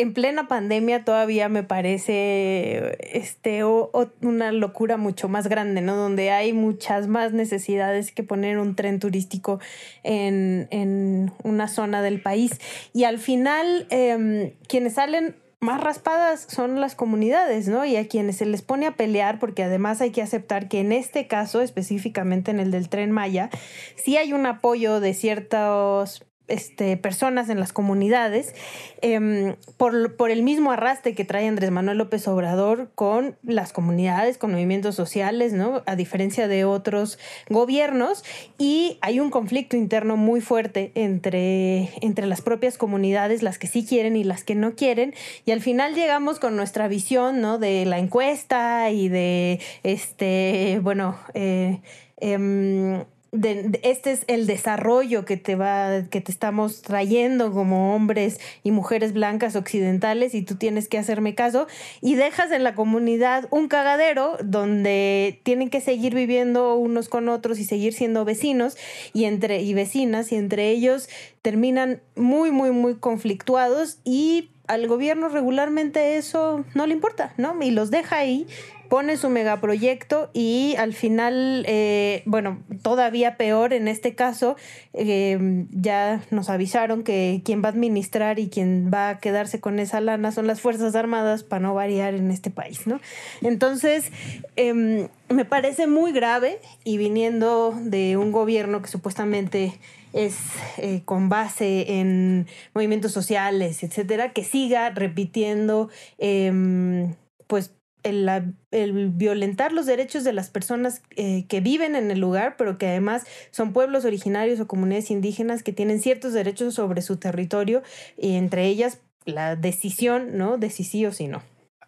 [0.00, 5.96] en plena pandemia todavía me parece este, una locura mucho más grande, ¿no?
[5.96, 9.60] Donde hay muchas más necesidades que poner un tren turístico
[10.02, 12.60] en, en una zona del país.
[12.92, 17.84] Y al final, eh, quienes salen más raspadas son las comunidades, ¿no?
[17.84, 20.92] Y a quienes se les pone a pelear, porque además hay que aceptar que en
[20.92, 23.50] este caso, específicamente en el del tren Maya,
[23.96, 28.54] sí hay un apoyo de ciertos este, personas en las comunidades
[29.02, 34.38] eh, por, por, el mismo arrastre que trae Andrés Manuel López Obrador con las comunidades,
[34.38, 35.82] con movimientos sociales, ¿no?
[35.86, 38.24] A diferencia de otros gobiernos.
[38.58, 43.86] Y hay un conflicto interno muy fuerte entre, entre las propias comunidades, las que sí
[43.86, 45.14] quieren y las que no quieren.
[45.44, 47.30] Y al final llegamos con nuestra visión.
[47.30, 51.80] De la encuesta y de, este, bueno, eh,
[52.20, 58.40] eh, de, este es el desarrollo que te va, que te estamos trayendo como hombres
[58.62, 61.66] y mujeres blancas occidentales y tú tienes que hacerme caso
[62.00, 67.58] y dejas en la comunidad un cagadero donde tienen que seguir viviendo unos con otros
[67.58, 68.76] y seguir siendo vecinos
[69.12, 71.08] y entre y vecinas y entre ellos
[71.42, 77.60] terminan muy muy muy conflictuados y al gobierno regularmente eso no le importa, ¿no?
[77.60, 78.46] Y los deja ahí
[78.90, 84.56] pone su megaproyecto y al final, eh, bueno, todavía peor en este caso,
[84.92, 85.38] eh,
[85.70, 90.00] ya nos avisaron que quien va a administrar y quien va a quedarse con esa
[90.00, 93.00] lana son las Fuerzas Armadas para no variar en este país, ¿no?
[93.40, 94.10] Entonces,
[94.56, 99.78] eh, me parece muy grave y viniendo de un gobierno que supuestamente
[100.12, 100.36] es
[100.78, 107.14] eh, con base en movimientos sociales, etcétera, que siga repitiendo, eh,
[107.46, 108.28] pues, el,
[108.70, 112.88] el, violentar los derechos de las personas eh, que viven en el lugar, pero que
[112.88, 117.82] además son pueblos originarios o comunidades indígenas que tienen ciertos derechos sobre su territorio,
[118.16, 120.58] y entre ellas la decisión, ¿no?
[120.58, 121.42] De si sí o si no.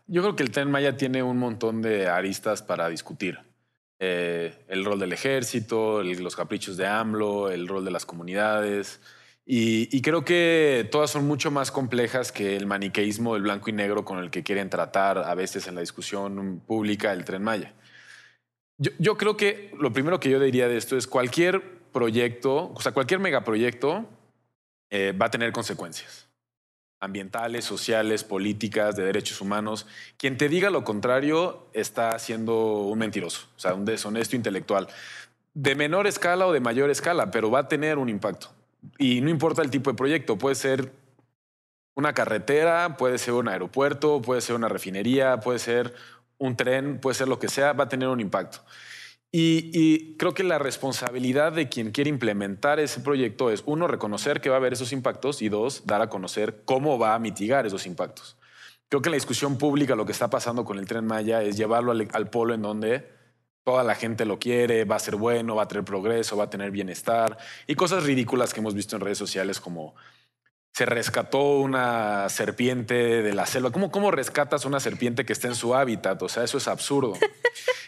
[0.07, 3.39] Yo creo que el Tren Maya tiene un montón de aristas para discutir.
[3.99, 9.01] Eh, el rol del ejército, los caprichos de AMLO, el rol de las comunidades.
[9.45, 14.05] Y, creo que todas son mucho más complejas que el maniqueísmo del blanco y negro
[14.05, 17.75] con el que quieren tratar a veces en la discusión pública el tren Maya.
[18.79, 22.81] Yo, yo creo que lo primero que yo diría de esto es cualquier proyecto, o
[22.81, 24.07] sea, cualquier megaproyecto
[24.91, 26.29] eh, va a tener consecuencias
[27.03, 29.87] ambientales, sociales, políticas, de derechos humanos.
[30.17, 34.87] Quien te diga lo contrario está siendo un mentiroso, o sea, un deshonesto intelectual.
[35.53, 38.51] De menor escala o de mayor escala, pero va a tener un impacto.
[38.99, 40.93] Y no importa el tipo de proyecto, puede ser
[41.95, 45.95] una carretera, puede ser un aeropuerto, puede ser una refinería, puede ser
[46.39, 48.61] un tren, puede ser lo que sea, va a tener un impacto.
[49.35, 54.51] Y, creo que la responsabilidad de quien quiere implementar ese proyecto es, uno, reconocer que
[54.51, 57.87] va a haber esos impactos y dos, dar a conocer cómo va a mitigar esos
[57.87, 58.37] impactos.
[58.91, 61.57] Creo que en la discusión pública lo que está pasando con el tren Maya es
[61.57, 63.09] llevarlo al, al polo en donde
[63.65, 66.51] toda la gente lo quiere, va a ser bueno, va a tener progreso, va a
[66.51, 69.95] tener bienestar y cosas ridículas que hemos visto en redes sociales como
[70.73, 73.71] se rescató una serpiente de la selva.
[73.71, 76.21] ¿Cómo, ¿Cómo rescatas una serpiente que está en su hábitat?
[76.23, 77.13] O sea, eso es absurdo.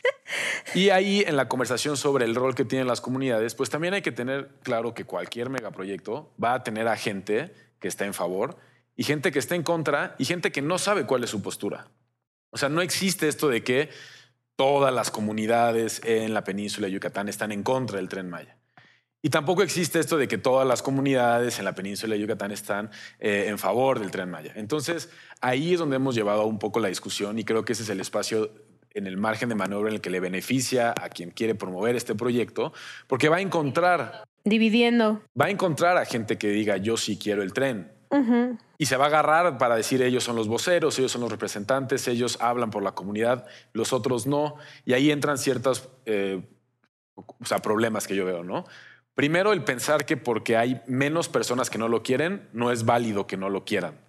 [0.75, 4.03] y ahí en la conversación sobre el rol que tienen las comunidades, pues también hay
[4.03, 8.59] que tener claro que cualquier megaproyecto va a tener a gente que está en favor
[8.97, 11.89] y gente que está en contra y gente que no sabe cuál es su postura.
[12.51, 13.91] O sea, no existe esto de que
[14.57, 18.57] todas las comunidades en la península de Yucatán están en contra del tren Maya.
[19.23, 22.91] Y tampoco existe esto de que todas las comunidades en la península de Yucatán están
[23.19, 24.53] eh, en favor del tren Maya.
[24.55, 25.09] Entonces,
[25.41, 28.01] ahí es donde hemos llevado un poco la discusión y creo que ese es el
[28.01, 28.53] espacio
[28.91, 32.15] en el margen de maniobra en el que le beneficia a quien quiere promover este
[32.15, 32.75] proyecto,
[33.07, 34.25] porque va a encontrar...
[34.45, 35.23] Dividiendo.
[35.41, 37.94] Va a encontrar a gente que diga, yo sí quiero el tren.
[38.79, 42.07] Y se va a agarrar para decir ellos son los voceros, ellos son los representantes,
[42.09, 44.57] ellos hablan por la comunidad, los otros no.
[44.85, 46.43] Y ahí entran ciertos eh,
[47.15, 48.65] o sea, problemas que yo veo, ¿no?
[49.15, 53.27] Primero, el pensar que porque hay menos personas que no lo quieren, no es válido
[53.27, 54.05] que no lo quieran.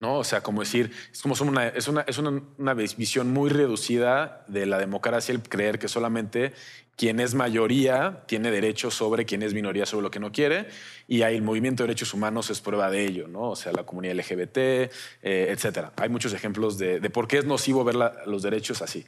[0.00, 0.18] ¿no?
[0.18, 4.66] O sea, como decir, es como una, es una, es una, visión muy reducida de
[4.66, 6.54] la democracia el creer que solamente
[6.96, 10.68] quien es mayoría tiene derecho sobre quien es minoría sobre lo que no quiere
[11.08, 13.50] y ahí el movimiento de derechos humanos es prueba de ello, ¿no?
[13.50, 14.88] O sea, la comunidad LGBT, eh,
[15.22, 15.92] etcétera.
[15.96, 19.06] Hay muchos ejemplos de, por qué es nocivo ver los derechos así.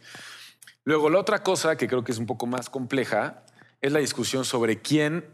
[0.84, 3.44] Luego, la otra cosa que creo que es un poco más compleja
[3.80, 5.24] es la discusión sobre quién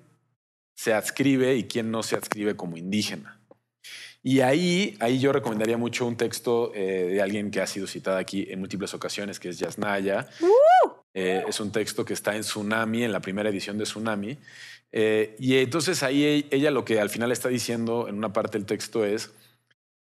[0.74, 3.40] se adscribe y quién no se adscribe como indígena.
[4.22, 8.18] Y ahí, ahí yo recomendaría mucho un texto eh, de alguien que ha sido citado
[8.18, 10.28] aquí en múltiples ocasiones, que es Yasnaya.
[11.14, 14.38] Eh, es un texto que está en Tsunami, en la primera edición de Tsunami.
[14.92, 18.66] Eh, y entonces ahí ella lo que al final está diciendo en una parte del
[18.66, 19.32] texto es,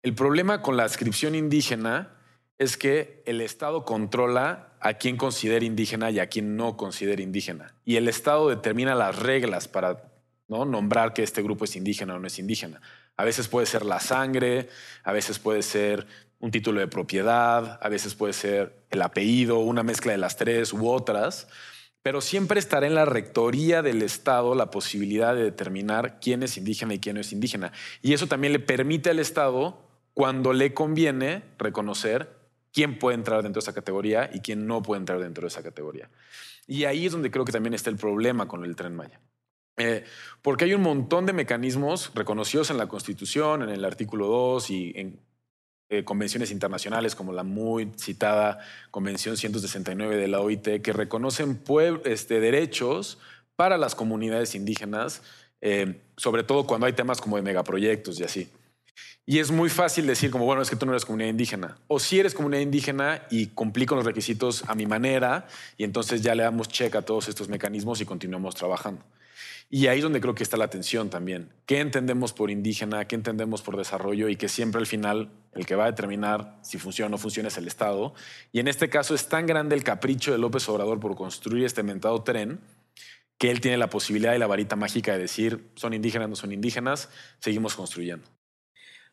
[0.03, 2.11] el problema con la adscripción indígena
[2.57, 7.73] es que el Estado controla a quien considera indígena y a quien no considera indígena.
[7.85, 10.11] Y el Estado determina las reglas para
[10.47, 10.63] ¿no?
[10.63, 12.81] nombrar que este grupo es indígena o no es indígena.
[13.17, 14.69] A veces puede ser la sangre,
[15.03, 16.05] a veces puede ser
[16.45, 20.73] un título de propiedad, a veces puede ser el apellido, una mezcla de las tres
[20.73, 21.47] u otras,
[22.03, 26.93] pero siempre estará en la rectoría del Estado la posibilidad de determinar quién es indígena
[26.93, 27.71] y quién no es indígena.
[28.03, 29.81] Y eso también le permite al Estado,
[30.13, 32.37] cuando le conviene, reconocer
[32.71, 35.63] quién puede entrar dentro de esa categoría y quién no puede entrar dentro de esa
[35.63, 36.11] categoría.
[36.67, 39.19] Y ahí es donde creo que también está el problema con el tren Maya.
[39.77, 40.03] Eh,
[40.43, 44.93] porque hay un montón de mecanismos reconocidos en la Constitución, en el artículo 2 y
[44.95, 45.24] en
[45.89, 51.61] eh, convenciones internacionales como la muy citada Convención 169 de la OIT, que reconocen
[52.05, 53.19] este, derechos
[53.55, 55.21] para las comunidades indígenas,
[55.61, 58.49] eh, sobre todo cuando hay temas como de megaproyectos y así.
[59.27, 61.77] Y es muy fácil decir como, bueno, es que tú no eres comunidad indígena.
[61.87, 66.21] O si eres comunidad indígena y cumplí con los requisitos a mi manera, y entonces
[66.21, 69.03] ya le damos check a todos estos mecanismos y continuamos trabajando.
[69.69, 71.49] Y ahí es donde creo que está la tensión también.
[71.65, 73.05] ¿Qué entendemos por indígena?
[73.07, 74.29] ¿Qué entendemos por desarrollo?
[74.29, 77.47] Y que siempre al final el que va a determinar si funciona o no funciona
[77.47, 78.13] es el Estado.
[78.51, 81.83] Y en este caso es tan grande el capricho de López Obrador por construir este
[81.83, 82.61] mentado tren
[83.37, 86.51] que él tiene la posibilidad y la varita mágica de decir son indígenas, no son
[86.51, 88.27] indígenas, seguimos construyendo.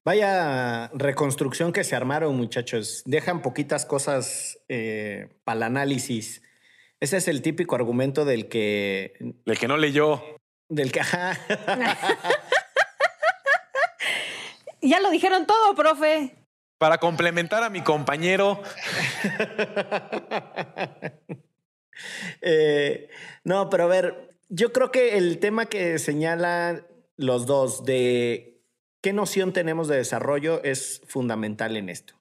[0.05, 3.03] Vaya reconstrucción que se armaron, muchachos.
[3.05, 6.43] Dejan poquitas cosas eh, para el análisis.
[6.99, 9.15] Ese es el típico argumento del que...
[9.45, 10.23] Del que no leyó.
[10.69, 11.01] Del que...
[14.83, 16.37] ya lo dijeron todo, profe.
[16.79, 18.63] Para complementar a mi compañero.
[22.41, 23.09] Eh,
[23.45, 28.63] no, pero a ver, yo creo que el tema que señalan los dos de
[29.01, 32.15] qué noción tenemos de desarrollo es fundamental en esto.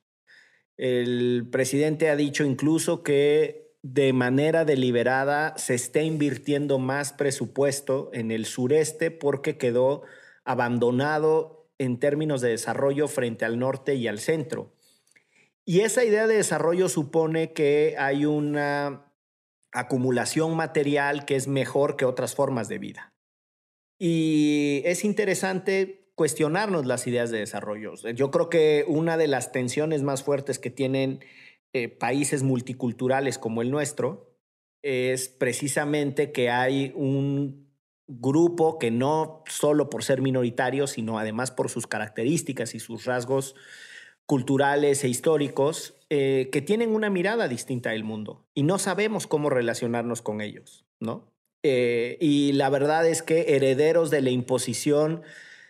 [0.77, 8.31] El presidente ha dicho incluso que de manera deliberada se está invirtiendo más presupuesto en
[8.31, 10.03] el sureste porque quedó
[10.45, 14.73] abandonado en términos de desarrollo frente al norte y al centro.
[15.65, 19.11] Y esa idea de desarrollo supone que hay una
[19.71, 23.13] acumulación material que es mejor que otras formas de vida.
[23.97, 27.95] Y es interesante cuestionarnos las ideas de desarrollo.
[28.13, 31.23] Yo creo que una de las tensiones más fuertes que tienen
[31.73, 34.31] eh, países multiculturales como el nuestro
[34.81, 37.71] es precisamente que hay un
[38.07, 43.55] grupo que no solo por ser minoritario, sino además por sus características y sus rasgos
[44.25, 49.49] culturales e históricos, eh, que tienen una mirada distinta del mundo y no sabemos cómo
[49.49, 51.31] relacionarnos con ellos, ¿no?
[51.63, 55.21] Eh, y la verdad es que herederos de la imposición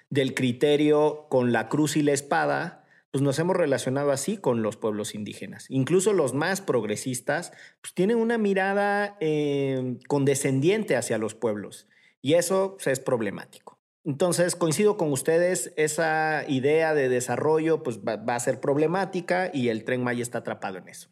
[0.09, 2.80] del criterio con la cruz y la espada,
[3.11, 5.65] pues nos hemos relacionado así con los pueblos indígenas.
[5.69, 11.87] Incluso los más progresistas pues, tienen una mirada eh, condescendiente hacia los pueblos
[12.21, 13.77] y eso pues, es problemático.
[14.03, 19.67] Entonces, coincido con ustedes, esa idea de desarrollo pues, va, va, a ser problemática y
[19.69, 21.09] el tren Maya está atrapado en eso.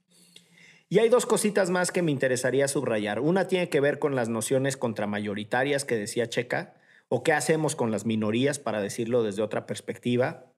[0.88, 3.20] Y hay dos cositas más que me interesaría subrayar.
[3.20, 6.76] Una tiene que ver con las nociones contramayoritarias que decía Checa,
[7.10, 10.49] o qué hacemos con las minorías, para decirlo desde otra perspectiva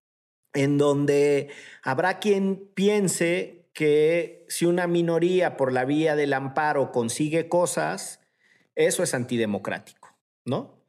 [0.53, 1.49] en donde
[1.83, 8.19] habrá quien piense que si una minoría por la vía del amparo consigue cosas,
[8.75, 10.81] eso es antidemocrático, ¿no?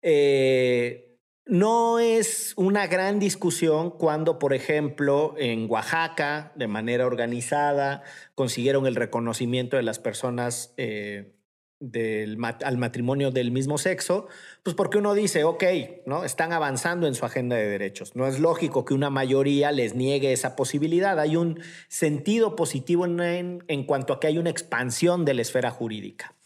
[0.00, 1.12] Eh,
[1.44, 8.02] no es una gran discusión cuando, por ejemplo, en Oaxaca, de manera organizada,
[8.34, 11.34] consiguieron el reconocimiento de las personas eh,
[11.82, 14.28] del, al matrimonio del mismo sexo,
[14.62, 15.64] pues porque uno dice, ok,
[16.06, 16.24] ¿no?
[16.24, 18.14] Están avanzando en su agenda de derechos.
[18.14, 21.18] No es lógico que una mayoría les niegue esa posibilidad.
[21.18, 25.72] Hay un sentido positivo en, en cuanto a que hay una expansión de la esfera
[25.72, 26.36] jurídica.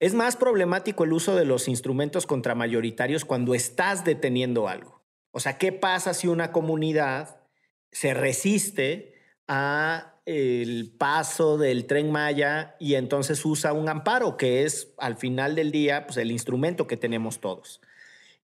[0.00, 5.04] Es más problemático el uso de los instrumentos contramayoritarios cuando estás deteniendo algo.
[5.30, 7.42] O sea, ¿qué pasa si una comunidad
[7.92, 9.14] se resiste
[9.46, 15.56] a el paso del tren Maya y entonces usa un amparo, que es al final
[15.56, 17.80] del día pues, el instrumento que tenemos todos.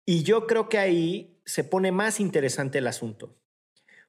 [0.05, 3.37] Y yo creo que ahí se pone más interesante el asunto,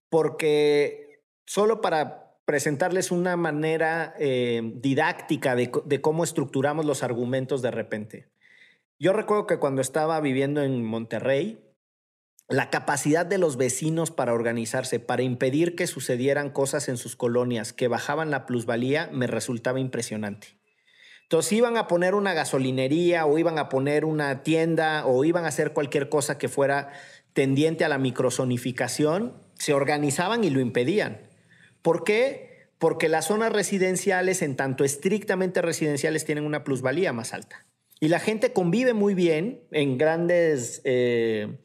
[0.08, 7.70] porque solo para presentarles una manera eh, didáctica de, de cómo estructuramos los argumentos de
[7.70, 8.28] repente.
[8.98, 11.60] Yo recuerdo que cuando estaba viviendo en Monterrey,
[12.48, 17.74] la capacidad de los vecinos para organizarse, para impedir que sucedieran cosas en sus colonias
[17.74, 20.58] que bajaban la plusvalía, me resultaba impresionante.
[21.24, 25.48] Entonces iban a poner una gasolinería o iban a poner una tienda o iban a
[25.48, 26.90] hacer cualquier cosa que fuera
[27.34, 31.28] tendiente a la microzonificación, se organizaban y lo impedían.
[31.82, 32.70] ¿Por qué?
[32.78, 37.66] Porque las zonas residenciales, en tanto estrictamente residenciales, tienen una plusvalía más alta.
[38.00, 40.80] Y la gente convive muy bien en grandes...
[40.84, 41.58] Eh,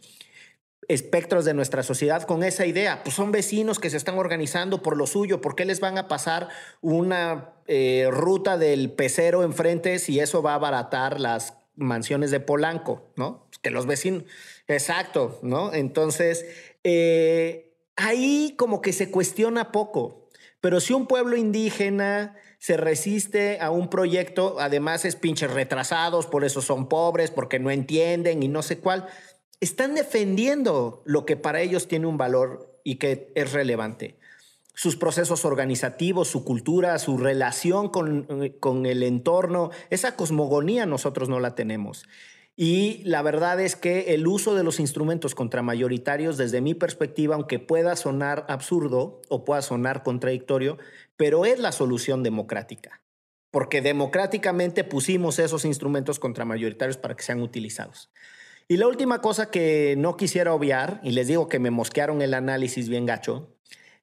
[0.88, 3.04] espectros de nuestra sociedad con esa idea.
[3.04, 5.42] Pues son vecinos que se están organizando por lo suyo.
[5.42, 6.50] ¿Por qué les van a pasar
[6.82, 13.12] una eh, ruta del pecero enfrente si eso va a abaratar las mansiones de Polanco?
[13.16, 13.46] ¿No?
[13.50, 14.24] Pues que los vecinos.
[14.68, 15.74] Exacto, ¿no?
[15.74, 16.46] Entonces,
[16.84, 20.30] eh, ahí como que se cuestiona poco.
[20.62, 26.46] Pero si un pueblo indígena se resiste a un proyecto, además es pinches retrasados, por
[26.46, 29.08] eso son pobres, porque no entienden y no sé cuál
[29.64, 34.18] están defendiendo lo que para ellos tiene un valor y que es relevante.
[34.74, 41.40] Sus procesos organizativos, su cultura, su relación con, con el entorno, esa cosmogonía nosotros no
[41.40, 42.06] la tenemos.
[42.56, 47.58] Y la verdad es que el uso de los instrumentos contramayoritarios, desde mi perspectiva, aunque
[47.60, 50.78] pueda sonar absurdo o pueda sonar contradictorio,
[51.18, 53.02] pero es la solución democrática,
[53.50, 58.12] porque democráticamente pusimos esos instrumentos contramayoritarios para que sean utilizados.
[58.68, 62.34] Y la última cosa que no quisiera obviar, y les digo que me mosquearon el
[62.34, 63.50] análisis bien gacho,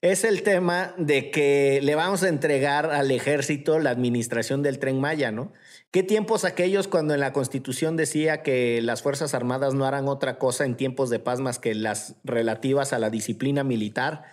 [0.02, 4.98] es el tema de que le vamos a entregar al ejército la administración del tren
[4.98, 5.52] Maya, ¿no?
[5.90, 10.38] ¿Qué tiempos aquellos cuando en la Constitución decía que las Fuerzas Armadas no harán otra
[10.38, 14.24] cosa en tiempos de paz más que las relativas a la disciplina militar?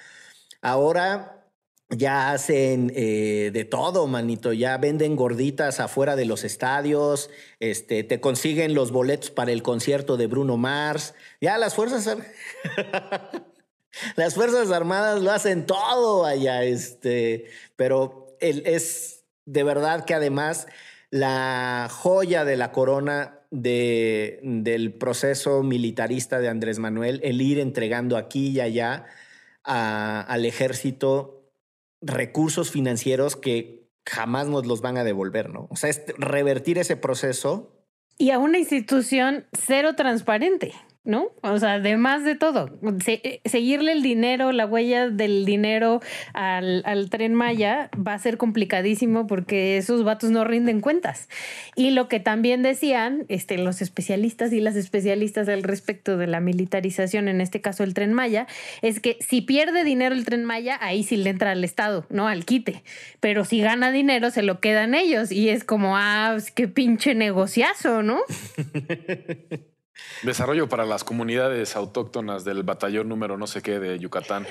[0.61, 1.36] Ahora
[1.89, 4.51] ya hacen eh, de todo, manito.
[4.53, 7.29] Ya venden gorditas afuera de los estadios,
[7.59, 11.13] este, te consiguen los boletos para el concierto de Bruno Mars.
[11.39, 12.17] Ya las fuerzas,
[14.15, 20.67] las fuerzas armadas lo hacen todo allá, este, pero es de verdad que además
[21.09, 28.17] la joya de la corona de, del proceso militarista de Andrés Manuel, el ir entregando
[28.17, 29.05] aquí y allá
[29.63, 31.36] al ejército
[32.01, 35.67] recursos financieros que jamás nos los van a devolver, ¿no?
[35.69, 37.85] O sea, es revertir ese proceso.
[38.17, 40.73] Y a una institución cero transparente.
[41.07, 41.31] ¿No?
[41.41, 42.69] O sea, además de todo,
[43.45, 46.01] seguirle el dinero, la huella del dinero
[46.33, 51.29] al, tren Maya va a ser complicadísimo porque esos vatos no rinden cuentas.
[51.77, 56.41] Y lo que también decían este, los especialistas y las especialistas al respecto de la
[56.41, 58.45] militarización, en este caso el tren Maya,
[58.81, 62.27] es que si pierde dinero el tren Maya, ahí sí le entra al Estado, ¿no?
[62.27, 62.83] Al quite.
[63.21, 65.31] Pero si gana dinero, se lo quedan ellos.
[65.31, 68.19] Y es como, ah, pues, qué pinche negociazo, ¿no?
[70.23, 74.47] Desarrollo para las comunidades autóctonas del batallón número no sé qué de Yucatán.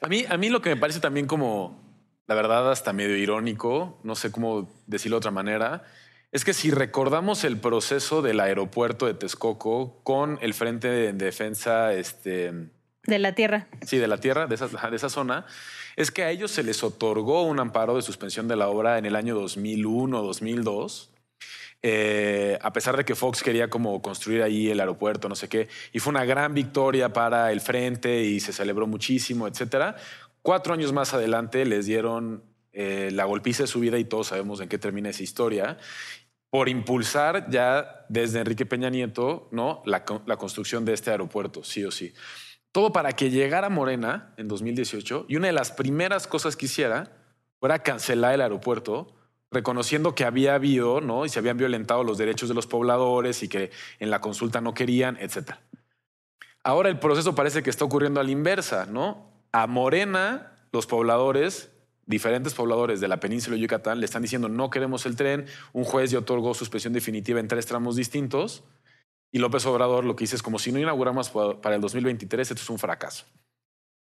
[0.00, 1.80] a mí, a mí lo que me parece también como,
[2.26, 5.84] la verdad, hasta medio irónico, no sé cómo decirlo de otra manera,
[6.32, 11.94] es que si recordamos el proceso del aeropuerto de Texcoco con el Frente de Defensa
[11.94, 12.52] este,
[13.04, 13.68] de la Tierra.
[13.82, 15.46] Sí, de la Tierra, de esa, de esa zona,
[15.94, 19.06] es que a ellos se les otorgó un amparo de suspensión de la obra en
[19.06, 21.12] el año 2001 o 2002
[21.88, 25.68] eh, a pesar de que Fox quería como construir ahí el aeropuerto, no sé qué,
[25.92, 29.94] y fue una gran victoria para el frente y se celebró muchísimo, etcétera.
[30.42, 34.60] Cuatro años más adelante les dieron eh, la golpiza de su vida y todos sabemos
[34.60, 35.78] en qué termina esa historia
[36.50, 39.84] por impulsar ya desde Enrique Peña Nieto ¿no?
[39.86, 42.14] la, la construcción de este aeropuerto, sí o sí.
[42.72, 47.12] Todo para que llegara Morena en 2018 y una de las primeras cosas que hiciera
[47.60, 49.14] fuera cancelar el aeropuerto
[49.50, 51.24] reconociendo que había habido, ¿no?
[51.24, 54.74] Y se habían violentado los derechos de los pobladores y que en la consulta no
[54.74, 55.52] querían, etc.
[56.62, 59.30] Ahora el proceso parece que está ocurriendo a la inversa, ¿no?
[59.52, 61.70] A Morena, los pobladores
[62.06, 65.84] diferentes pobladores de la península de Yucatán le están diciendo no queremos el tren, un
[65.84, 68.62] juez ya otorgó suspensión definitiva en tres tramos distintos
[69.32, 72.62] y López Obrador lo que dice es como si no inauguramos para el 2023, esto
[72.62, 73.26] es un fracaso.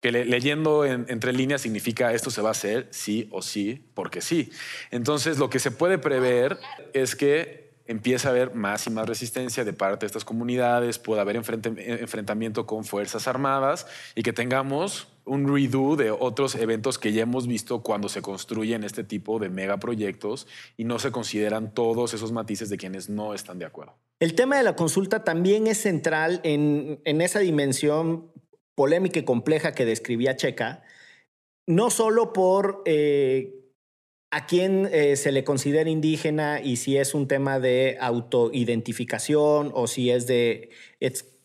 [0.04, 4.50] Que leyendo entre líneas significa esto se va a hacer sí o sí, porque sí.
[4.90, 6.58] Entonces lo que se puede prever
[6.92, 11.22] es que empieza a haber más y más resistencia de parte de estas comunidades, puede
[11.22, 17.22] haber enfrentamiento con fuerzas armadas y que tengamos un redo de otros eventos que ya
[17.22, 20.46] hemos visto cuando se construyen este tipo de megaproyectos
[20.76, 23.94] y no se consideran todos esos matices de quienes no están de acuerdo.
[24.20, 28.30] El tema de la consulta también es central en, esa dimensión
[28.74, 30.82] polémica y compleja que describía Checa,
[31.66, 33.64] no solo por eh,
[34.30, 39.86] a quién eh, se le considera indígena y si es un tema de autoidentificación o
[39.86, 40.70] si es de,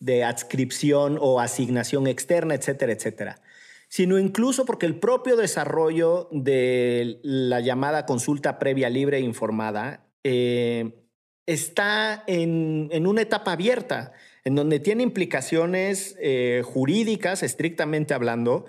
[0.00, 3.42] de adscripción o asignación externa, etcétera, etcétera,
[3.88, 11.00] sino incluso porque el propio desarrollo de la llamada consulta previa libre e informada eh,
[11.52, 14.12] está en, una etapa abierta,
[14.44, 18.66] en donde tiene implicaciones eh, jurídicas, estrictamente hablando,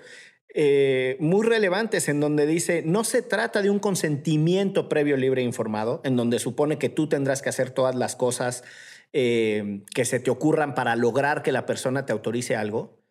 [0.54, 5.44] eh, muy relevantes en donde dice, no se trata de un consentimiento previo, libre e
[5.44, 8.64] informado, en donde supone que tú tendrás que hacer todas las cosas
[9.12, 13.01] eh, que se te ocurran para lograr que la persona te autorice algo,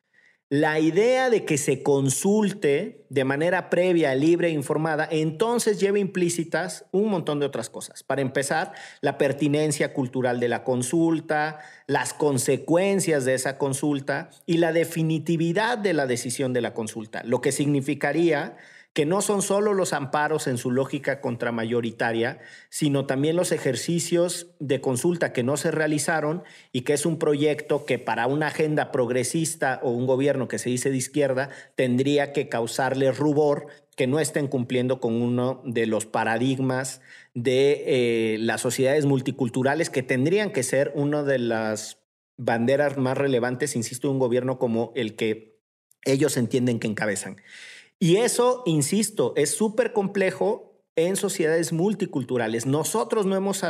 [0.51, 6.83] la idea de que se consulte de manera previa, libre e informada, entonces lleva implícitas
[6.91, 8.03] un montón de otras cosas.
[8.03, 14.73] Para empezar, la pertinencia cultural de la consulta, las consecuencias de esa consulta y la
[14.73, 18.57] definitividad de la decisión de la consulta, lo que significaría
[18.93, 22.39] que no son solo los amparos en su lógica contramayoritaria,
[22.69, 27.85] sino también los ejercicios de consulta que no se realizaron y que es un proyecto
[27.85, 32.49] que para una agenda progresista o un gobierno que se dice de izquierda tendría que
[32.49, 37.01] causarle rubor que no estén cumpliendo con uno de los paradigmas
[37.33, 41.99] de eh, las sociedades multiculturales que tendrían que ser una de las
[42.35, 45.59] banderas más relevantes, insisto, de un gobierno como el que
[46.03, 47.37] ellos entienden que encabezan.
[48.03, 52.65] Y eso, insisto, es súper complejo en sociedades multiculturales.
[52.65, 53.61] Nosotros no hemos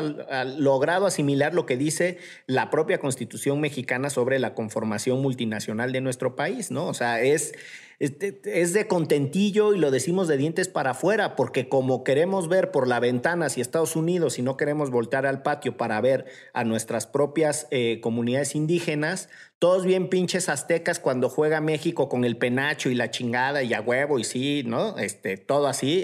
[0.58, 2.18] logrado asimilar lo que dice
[2.48, 6.88] la propia constitución mexicana sobre la conformación multinacional de nuestro país, ¿no?
[6.88, 7.52] O sea, es,
[8.02, 12.88] es de, contentillo y lo decimos de dientes para afuera, porque como queremos ver por
[12.88, 17.06] la ventana hacia Estados Unidos y no queremos voltear al patio para ver a nuestras
[17.06, 19.30] propias eh, comunidades indígenas,
[19.60, 23.82] todos bien pinches aztecas cuando juega México con el penacho y la chingada y a
[23.82, 24.97] huevo y sí, ¿no?
[24.97, 26.04] Este, todo así,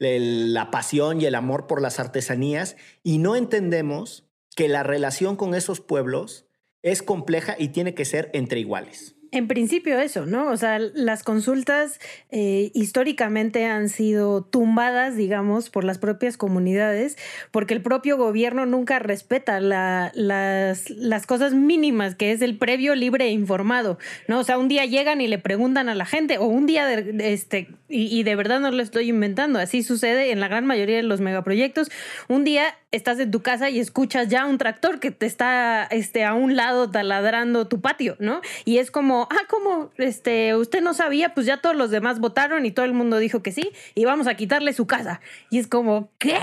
[0.00, 2.74] la pasión y el amor por las artesanías,
[3.04, 4.24] y no entendemos
[4.56, 6.46] que la relación con esos pueblos
[6.82, 9.14] es compleja y tiene que ser entre iguales.
[9.32, 10.48] En principio eso, ¿no?
[10.48, 12.00] O sea, las consultas
[12.32, 17.16] eh, históricamente han sido tumbadas, digamos, por las propias comunidades,
[17.52, 20.12] porque el propio gobierno nunca respeta las,
[20.90, 24.40] las cosas mínimas, que es el previo libre e informado, ¿no?
[24.40, 27.32] O sea, un día llegan y le preguntan a la gente, o un día, de,
[27.32, 31.02] este, y, de verdad no lo estoy inventando, así sucede en la gran mayoría de
[31.02, 31.90] los megaproyectos,
[32.28, 36.24] un día estás en tu casa y escuchas ya un tractor que te está este,
[36.24, 38.40] a un lado taladrando tu patio, ¿no?
[38.64, 42.64] Y es como, ah, como este, usted no sabía, pues ya todos los demás votaron
[42.66, 45.20] y todo el mundo dijo que sí, y vamos a quitarle su casa.
[45.50, 46.38] Y es como, ¿qué?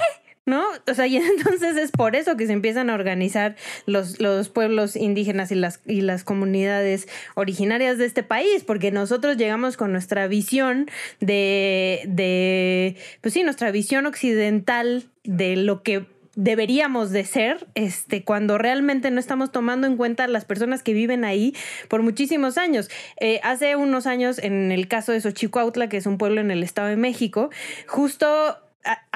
[0.47, 0.63] ¿No?
[0.89, 4.95] O sea, y entonces es por eso que se empiezan a organizar los, los pueblos
[4.95, 10.27] indígenas y las, y las comunidades originarias de este país, porque nosotros llegamos con nuestra
[10.27, 10.89] visión
[11.19, 18.59] de, de, pues sí, nuestra visión occidental de lo que deberíamos de ser, este, cuando
[18.59, 21.55] realmente no estamos tomando en cuenta las personas que viven ahí
[21.89, 22.89] por muchísimos años.
[23.19, 26.61] Eh, hace unos años, en el caso de Xochicuautla, que es un pueblo en el
[26.61, 27.49] Estado de México,
[27.87, 28.55] justo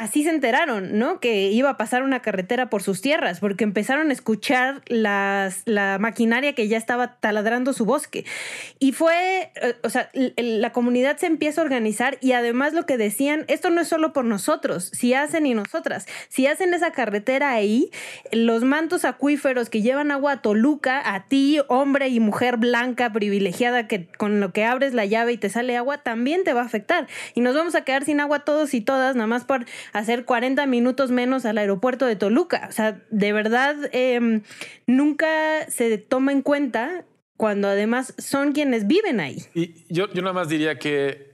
[0.01, 1.19] así se enteraron, ¿no?
[1.19, 5.99] Que iba a pasar una carretera por sus tierras, porque empezaron a escuchar las, la
[5.99, 8.25] maquinaria que ya estaba taladrando su bosque.
[8.79, 12.97] Y fue, eh, o sea, la comunidad se empieza a organizar y además lo que
[12.97, 17.51] decían, esto no es solo por nosotros, si hacen y nosotras, si hacen esa carretera
[17.51, 17.91] ahí,
[18.31, 23.87] los mantos acuíferos que llevan agua a Toluca, a ti, hombre y mujer blanca privilegiada,
[23.87, 26.65] que con lo que abres la llave y te sale agua, también te va a
[26.65, 27.07] afectar.
[27.35, 30.65] Y nos vamos a quedar sin agua todos y todas, nada más por hacer 40
[30.65, 32.67] minutos menos al aeropuerto de Toluca.
[32.69, 34.41] O sea, de verdad, em,
[34.87, 37.05] nunca se toma en cuenta
[37.37, 39.43] cuando además son quienes viven ahí.
[39.53, 41.31] Y yo, yo nada más diría que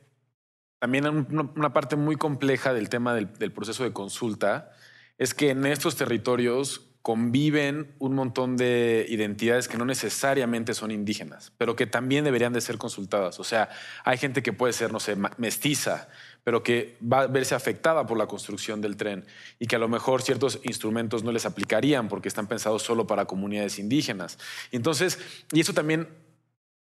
[0.80, 4.72] también una, parte muy compleja del tema del, del proceso de consulta
[5.18, 11.54] es que en estos territorios conviven un montón de identidades que no necesariamente son indígenas,
[11.58, 13.40] pero que también deberían de ser consultadas.
[13.40, 13.70] O sea,
[14.04, 16.10] hay gente que puede ser, no sé, mestiza,
[16.44, 19.24] pero que va a verse afectada por la construcción del tren
[19.58, 23.24] y que a lo mejor ciertos instrumentos no les aplicarían porque están pensados solo para
[23.24, 24.38] comunidades indígenas.
[24.74, 25.18] Entonces,
[25.54, 26.10] y eso también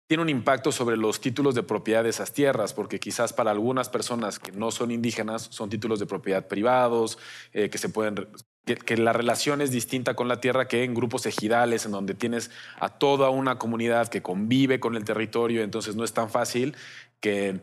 [0.07, 3.91] tiene un impacto sobre los títulos de propiedad de esas tierras, porque quizás para algunas
[3.91, 7.19] personas que no son indígenas son títulos de propiedad privados,
[7.53, 8.27] eh, que se pueden
[8.75, 12.51] que, la relación es distinta con la tierra que en grupos ejidales, en donde tienes
[12.81, 16.75] a toda una comunidad que convive con el territorio, entonces no es tan fácil
[17.21, 17.61] que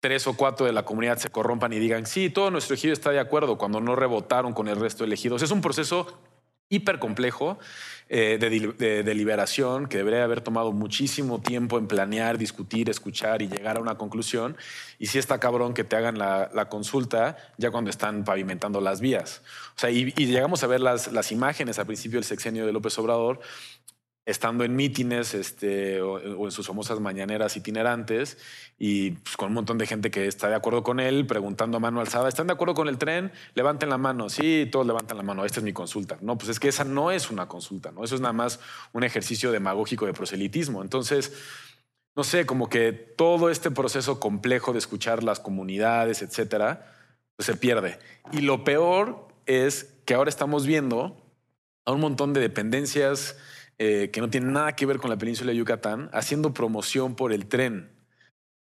[0.00, 3.10] tres o cuatro de la comunidad se corrompan y digan, sí, todo nuestro ejido está
[3.10, 5.42] de acuerdo, cuando no rebotaron con el resto de ejidos.
[5.42, 6.16] Es un proceso
[6.68, 7.58] hiper complejo
[8.08, 13.78] eh, de, deliberación que debería haber tomado muchísimo tiempo en planear, discutir, escuchar y llegar
[13.78, 14.56] a una conclusión.
[14.98, 19.42] Y si está cabrón que te hagan la, consulta ya cuando están pavimentando las vías.
[19.76, 22.96] O sea, y, llegamos a ver las, las imágenes al principio del sexenio de López
[22.98, 23.40] Obrador
[24.26, 28.38] estando en mítines este, o, en sus famosas mañaneras itinerantes
[28.76, 31.80] y pues, con un montón de gente que está de acuerdo con él, preguntando a
[31.80, 33.32] mano alzada, ¿están de acuerdo con el tren?
[33.54, 34.28] Levanten la mano.
[34.28, 35.44] Sí, todos levantan la mano.
[35.44, 36.18] Esta es mi consulta.
[36.20, 38.02] No, pues es que esa no es una consulta, ¿no?
[38.02, 38.58] Eso es nada más
[38.92, 40.82] un ejercicio demagógico de proselitismo.
[40.82, 41.32] Entonces,
[42.16, 46.92] no sé, como que todo este proceso complejo de escuchar las comunidades, etcétera,
[47.36, 48.00] pues se pierde.
[48.32, 51.16] Y lo peor es que ahora estamos viendo
[51.84, 53.36] a un montón de dependencias
[53.78, 57.32] eh, que no tiene nada que ver con la península de Yucatán, haciendo promoción por
[57.32, 57.92] el tren.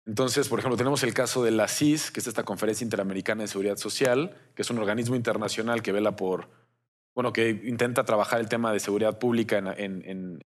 [0.05, 3.47] Entonces, por ejemplo, tenemos el caso de la CIS, que es esta Conferencia Interamericana de
[3.47, 6.49] Seguridad Social, que es un organismo internacional que vela por,
[7.13, 9.67] bueno, que intenta trabajar el tema de seguridad pública en...
[9.67, 10.41] en, en...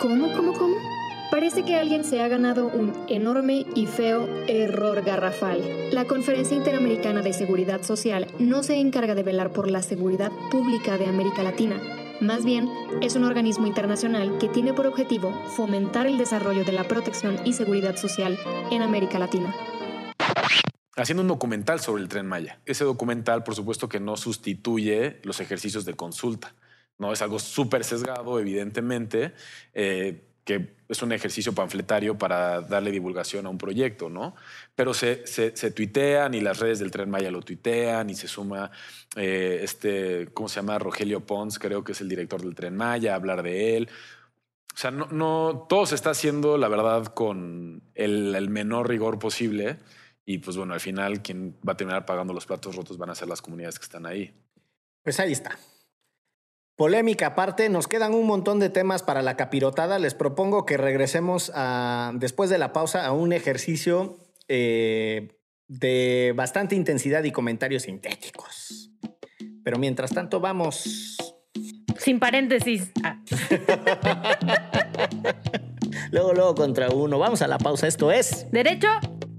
[0.00, 0.85] ¿Cómo, cómo, cómo?
[1.30, 5.60] Parece que alguien se ha ganado un enorme y feo error garrafal.
[5.90, 10.96] La Conferencia Interamericana de Seguridad Social no se encarga de velar por la seguridad pública
[10.98, 11.80] de América Latina.
[12.20, 12.68] Más bien,
[13.02, 17.52] es un organismo internacional que tiene por objetivo fomentar el desarrollo de la protección y
[17.52, 18.38] seguridad social
[18.70, 19.54] en América Latina
[20.96, 22.58] haciendo un documental sobre el tren Maya.
[22.64, 26.54] Ese documental, por supuesto, que no sustituye los ejercicios de consulta.
[26.98, 29.34] No es algo súper sesgado, evidentemente,
[29.74, 34.36] eh, que es un ejercicio panfletario para darle divulgación a un proyecto, ¿no?
[34.76, 38.70] Pero se, se, tuitean y las redes del Tren Maya lo tuitean y se suma
[39.16, 40.78] eh, este, ¿cómo se llama?
[40.78, 43.88] Rogelio Pons, creo que es el director del Tren Maya, hablar de él.
[44.72, 49.18] O sea, no, no, todo se está haciendo, la verdad, con el, el menor rigor
[49.18, 49.78] posible.
[50.24, 53.16] Y pues bueno, al final quien va a terminar pagando los platos rotos van a
[53.16, 54.32] ser las comunidades que están ahí.
[55.02, 55.58] Pues ahí está.
[56.76, 59.98] Polémica aparte, nos quedan un montón de temas para la capirotada.
[59.98, 64.18] Les propongo que regresemos a, después de la pausa a un ejercicio
[64.48, 68.90] eh, de bastante intensidad y comentarios sintéticos.
[69.64, 71.16] Pero mientras tanto, vamos.
[71.98, 72.92] Sin paréntesis.
[73.02, 73.22] Ah.
[76.10, 77.18] luego, luego contra uno.
[77.18, 77.86] Vamos a la pausa.
[77.86, 78.46] Esto es.
[78.52, 78.88] Derecho.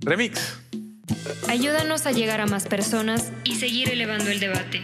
[0.02, 0.60] Remix.
[1.48, 4.84] Ayúdanos a llegar a más personas y seguir elevando el debate.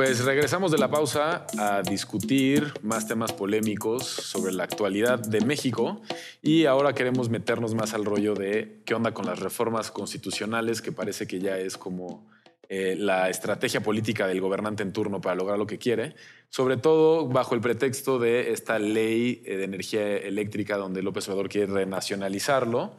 [0.00, 6.00] Pues regresamos de la pausa a discutir más temas polémicos sobre la actualidad de México
[6.40, 10.90] y ahora queremos meternos más al rollo de qué onda con las reformas constitucionales, que
[10.90, 12.26] parece que ya es como
[12.70, 16.14] eh, la estrategia política del gobernante en turno para lograr lo que quiere,
[16.48, 21.50] sobre todo bajo el pretexto de esta ley eh, de energía eléctrica donde López Obrador
[21.50, 22.96] quiere renacionalizarlo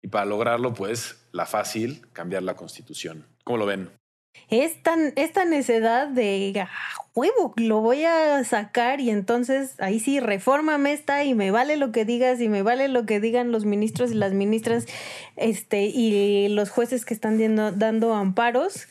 [0.00, 3.26] y para lograrlo, pues la fácil, cambiar la constitución.
[3.42, 4.03] ¿Cómo lo ven?
[4.50, 10.20] Es tan, esta necedad de ah, huevo, lo voy a sacar y entonces ahí sí,
[10.20, 13.64] reformame esta y me vale lo que digas y me vale lo que digan los
[13.64, 14.86] ministros y las ministras
[15.36, 17.38] este, y los jueces que están
[17.78, 18.86] dando, amparos.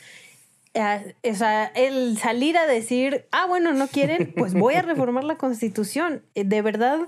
[0.75, 5.23] Ah, o sea, el salir a decir, ah, bueno, no quieren, pues voy a reformar
[5.23, 6.23] la constitución.
[6.33, 6.99] Eh, de verdad,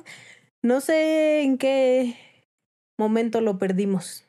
[0.61, 2.15] no sé en qué
[2.97, 4.25] momento lo perdimos.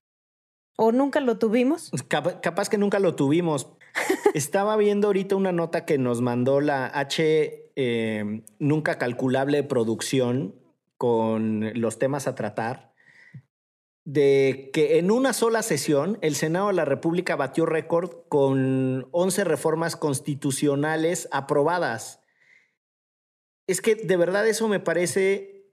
[0.78, 1.90] ¿O nunca lo tuvimos?
[2.09, 3.76] capaz que nunca lo tuvimos,
[4.34, 10.55] estaba viendo ahorita una nota que nos mandó la H eh, Nunca Calculable Producción
[10.97, 12.94] con los temas a tratar.
[14.05, 19.42] de que en una sola sesión el Senado de la República batió récord con 11
[19.44, 22.20] reformas constitucionales aprobadas.
[23.66, 25.72] Es que de verdad eso me parece,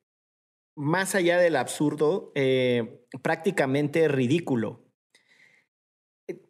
[0.76, 4.83] más allá del absurdo, eh, prácticamente ridículo.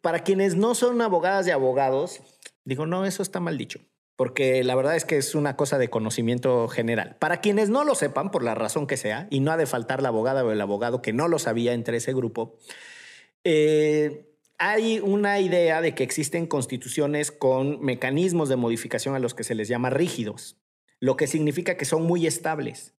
[0.00, 2.20] Para quienes no son abogadas y abogados,
[2.64, 3.80] digo, no, eso está mal dicho
[4.16, 7.16] porque la verdad es que es una cosa de conocimiento general.
[7.18, 10.02] Para quienes no lo sepan, por la razón que sea, y no ha de faltar
[10.02, 12.56] la abogada o el abogado que no lo sabía entre ese grupo,
[13.42, 19.44] eh, hay una idea de que existen constituciones con mecanismos de modificación a los que
[19.44, 20.58] se les llama rígidos,
[21.00, 22.94] lo que significa que son muy estables.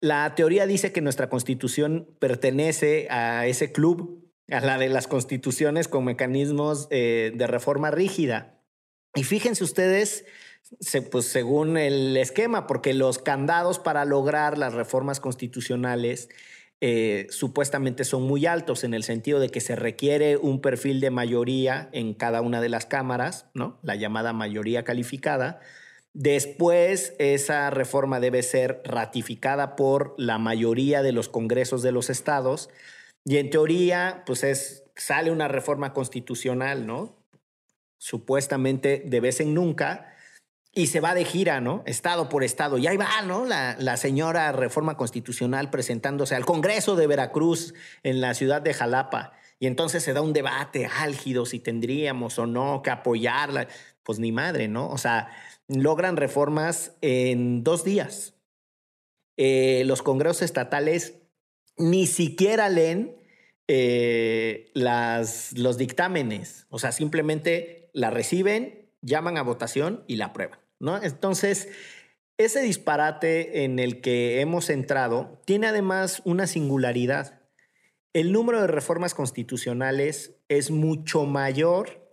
[0.00, 5.88] La teoría dice que nuestra constitución pertenece a ese club, a la de las constituciones
[5.88, 8.56] con mecanismos eh, de reforma rígida
[9.16, 10.26] y fíjense ustedes,
[11.10, 16.28] pues según el esquema, porque los candados para lograr las reformas constitucionales
[16.82, 21.10] eh, supuestamente son muy altos en el sentido de que se requiere un perfil de
[21.10, 23.78] mayoría en cada una de las cámaras, ¿no?
[23.82, 25.60] La llamada mayoría calificada.
[26.12, 32.68] Después, esa reforma debe ser ratificada por la mayoría de los congresos de los estados.
[33.26, 37.26] Y en teoría, pues es, sale una reforma constitucional, ¿no?
[37.98, 40.12] supuestamente de vez en nunca,
[40.72, 41.82] y se va de gira, ¿no?
[41.86, 42.76] Estado por estado.
[42.76, 43.46] Y ahí va, ¿no?
[43.46, 47.72] La, la, señora reforma constitucional presentándose al Congreso de Veracruz
[48.02, 49.32] en la ciudad de Jalapa.
[49.58, 53.68] Y entonces se da un debate álgido si tendríamos o no que apoyarla.
[54.02, 54.90] Pues ni madre, ¿no?
[54.90, 55.30] O sea,
[55.66, 58.34] logran reformas en dos días.
[59.38, 61.14] Eh, los congresos estatales
[61.78, 63.15] ni siquiera leen
[63.68, 66.66] eh, las, los dictámenes.
[66.70, 70.58] O sea, simplemente la reciben, llaman a votación y la aprueban.
[70.78, 71.02] ¿no?
[71.02, 71.68] Entonces,
[72.38, 77.40] ese disparate en el que hemos entrado tiene además una singularidad.
[78.12, 82.06] El número de reformas constitucionales es mucho mayor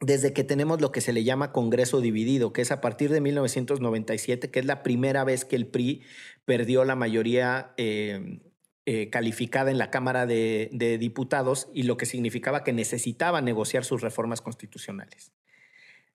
[0.00, 3.20] desde que tenemos lo que se le llama Congreso dividido, que es a partir de
[3.20, 6.02] 1997, que es la primera vez que el PRI
[6.44, 8.40] perdió la mayoría eh,
[8.84, 10.68] eh, calificada en la Cámara de,
[10.98, 15.32] Diputados y lo que significaba que necesitaba negociar sus reformas constitucionales.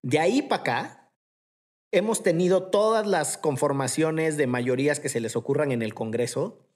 [0.01, 1.11] De ahí para acá,
[1.91, 6.67] hemos tenido todas las conformaciones de mayorías que se les ocurran en el Congreso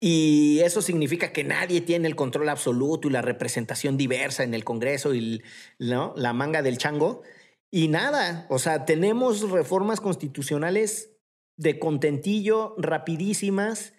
[0.00, 4.64] y eso significa que nadie tiene el control absoluto y la representación diversa en el
[4.64, 5.42] Congreso y
[5.78, 6.14] ¿no?
[6.16, 7.22] la manga del chango.
[7.70, 11.10] Y nada, o sea, tenemos reformas constitucionales
[11.56, 13.92] de contentillo, rapidísimas,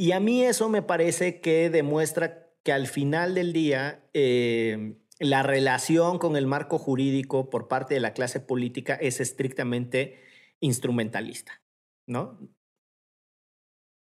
[0.00, 5.42] y a mí eso me parece que demuestra que al final del día eh, la
[5.42, 10.18] relación con el marco jurídico por parte de la clase política es estrictamente
[10.58, 11.60] instrumentalista,
[12.06, 12.38] ¿no?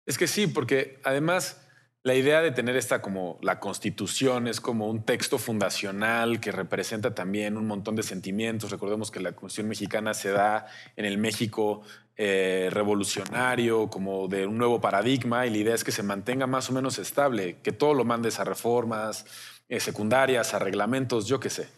[0.06, 1.68] Es que sí, porque además
[2.04, 7.16] la idea de tener esta como la constitución es como un texto fundacional que representa
[7.16, 8.72] también un montón de sentimientos.
[8.72, 10.66] Recordemos que la constitución mexicana se da
[10.98, 11.82] en el México
[12.18, 16.70] eh, revolucionario, como de un nuevo paradigma, y la idea es que se mantenga más
[16.70, 19.26] o menos estable, que todo lo mandes a reformas
[19.70, 21.70] eh, secundarias, a reglamentos, yo qué sé.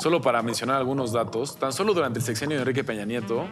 [0.00, 3.46] Solo para mencionar algunos datos, tan solo durante el sexenio de Enrique Peña Nieto,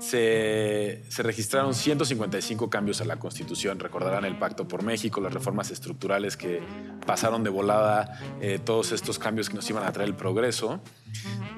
[0.00, 3.78] se, registraron 155 cambios a la Constitución.
[3.78, 6.60] Recordarán el Pacto por México, las reformas estructurales que
[7.06, 10.80] pasaron de volada eh, todos estos cambios que nos iban a traer el progreso.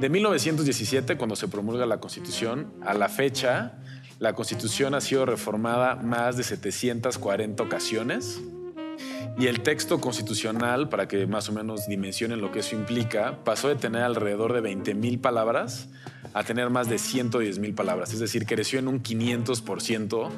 [0.01, 3.78] De 1917, cuando se promulga la Constitución, a la fecha,
[4.18, 8.40] la Constitución ha sido reformada más de 740 ocasiones.
[9.38, 13.68] Y el texto constitucional, para que más o menos dimensionen lo que eso implica, pasó
[13.68, 15.88] de tener alrededor de 20 mil palabras
[16.35, 18.12] a tener más de 110 mil palabras.
[18.12, 20.30] Es decir, creció en un 500%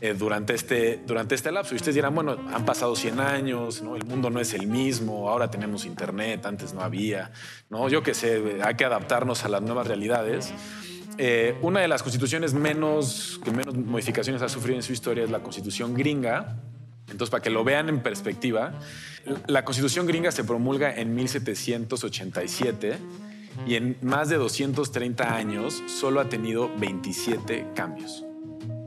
[0.00, 1.74] eh, durante, este, durante este lapso.
[1.74, 3.96] Y ustedes dirán, bueno, han pasado 100 años, ¿no?
[3.96, 7.32] el mundo no es el mismo, ahora tenemos internet, antes no había.
[7.70, 7.88] ¿no?
[7.88, 10.52] Yo qué sé, hay que adaptarnos a las nuevas realidades.
[11.18, 15.30] Eh, una de las constituciones menos, que menos modificaciones ha sufrido en su historia es
[15.30, 16.56] la constitución gringa.
[17.08, 18.72] Entonces, para que lo vean en perspectiva,
[19.46, 22.98] la constitución gringa se promulga en 1787
[23.66, 28.24] y en más de 230 años solo ha tenido 27 cambios.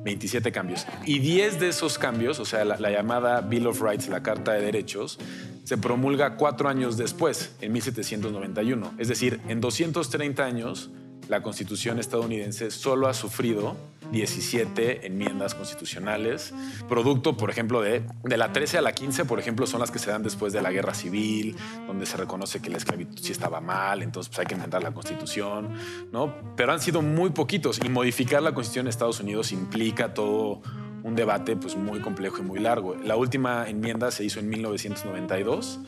[0.04, 0.86] 27 cambios.
[1.06, 4.62] Y 10 de esos cambios, o sea, la, llamada Bill of Rights, la Carta de
[4.62, 5.20] Derechos,
[5.64, 8.94] se promulga cuatro años después, en 1791.
[8.98, 10.90] Es decir, en 230 años,
[11.30, 13.78] la Constitución estadounidense solo ha sufrido
[14.12, 16.52] 17 enmiendas constitucionales,
[16.90, 20.00] producto, por ejemplo, de, de la 13 a la 15, por ejemplo, son las que
[20.00, 21.56] se dan después de la guerra civil,
[21.86, 24.92] donde se reconoce que la esclavitud sí estaba mal, entonces pues, hay que enmendar la
[24.92, 25.70] constitución,
[26.12, 26.34] ¿no?
[26.56, 30.64] Pero han sido muy poquitos y modificar la constitución de Estados Unidos implica todo
[31.04, 32.96] un debate pues, muy complejo y muy largo.
[32.96, 35.80] La última enmienda se hizo en 1992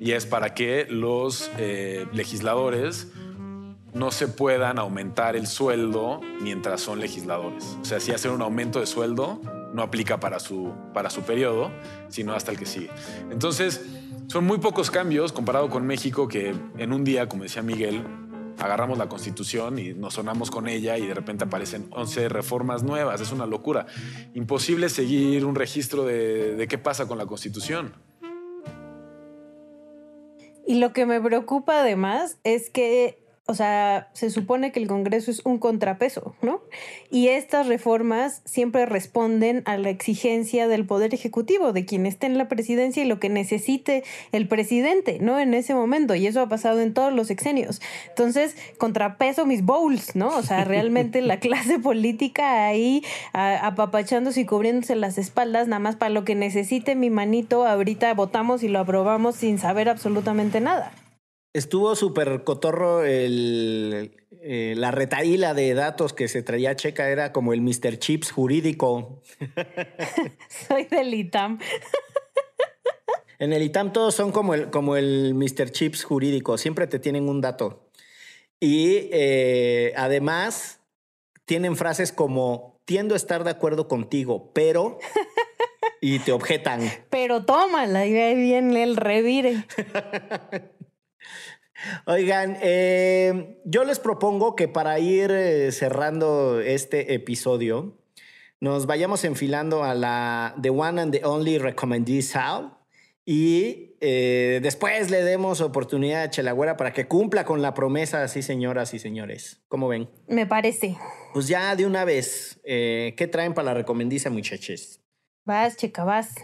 [0.00, 3.08] y es para que los eh, legisladores
[3.98, 7.76] no se puedan aumentar el sueldo mientras son legisladores.
[7.82, 9.40] O sea, si hacen un aumento de sueldo,
[9.74, 11.72] no aplica para su, para su periodo,
[12.08, 12.90] sino hasta el que sigue.
[13.30, 13.84] Entonces,
[14.28, 18.04] son muy pocos cambios comparado con México que en un día, como decía Miguel,
[18.58, 23.20] agarramos la constitución y nos sonamos con ella y de repente aparecen 11 reformas nuevas.
[23.20, 23.86] Es una locura.
[24.32, 27.92] Imposible seguir un registro de, de qué pasa con la constitución.
[30.68, 35.30] Y lo que me preocupa además es que o sea, se supone que el Congreso
[35.30, 36.60] es un contrapeso, ¿no?
[37.10, 42.36] Y estas reformas siempre responden a la exigencia del Poder Ejecutivo, de quien esté en
[42.36, 45.40] la presidencia y lo que necesite el presidente, ¿no?
[45.40, 47.80] En ese momento, y eso ha pasado en todos los exenios.
[48.10, 50.28] Entonces, contrapeso mis bowls, ¿no?
[50.28, 56.10] O sea, realmente la clase política ahí apapachándose y cubriéndose las espaldas, nada más para
[56.10, 60.92] lo que necesite mi manito, ahorita votamos y lo aprobamos sin saber absolutamente nada.
[61.58, 67.52] Estuvo súper cotorro el, eh, la retaíla de datos que se traía Checa, era como
[67.52, 67.98] el Mr.
[67.98, 69.22] Chips jurídico.
[70.68, 71.58] Soy del ITAM.
[73.40, 75.72] en el ITAM todos son como el, como el Mr.
[75.72, 77.90] Chips jurídico, siempre te tienen un dato.
[78.60, 80.80] Y eh, además
[81.44, 85.00] tienen frases como, tiendo a estar de acuerdo contigo, pero...
[86.00, 86.88] y te objetan.
[87.10, 89.64] Pero tómala, y ahí viene el revire.
[92.06, 97.96] Oigan, eh, yo les propongo que para ir eh, cerrando este episodio,
[98.60, 102.76] nos vayamos enfilando a la The One and the Only Recommended Sal
[103.24, 108.42] y eh, después le demos oportunidad a Chelagüera para que cumpla con la promesa, así
[108.42, 109.60] señoras y señores.
[109.68, 110.08] ¿Cómo ven?
[110.26, 110.96] Me parece.
[111.32, 115.00] Pues ya de una vez, ¿qué traen para la recomendiza, muchachos?
[115.44, 116.34] Vas, checa, vas.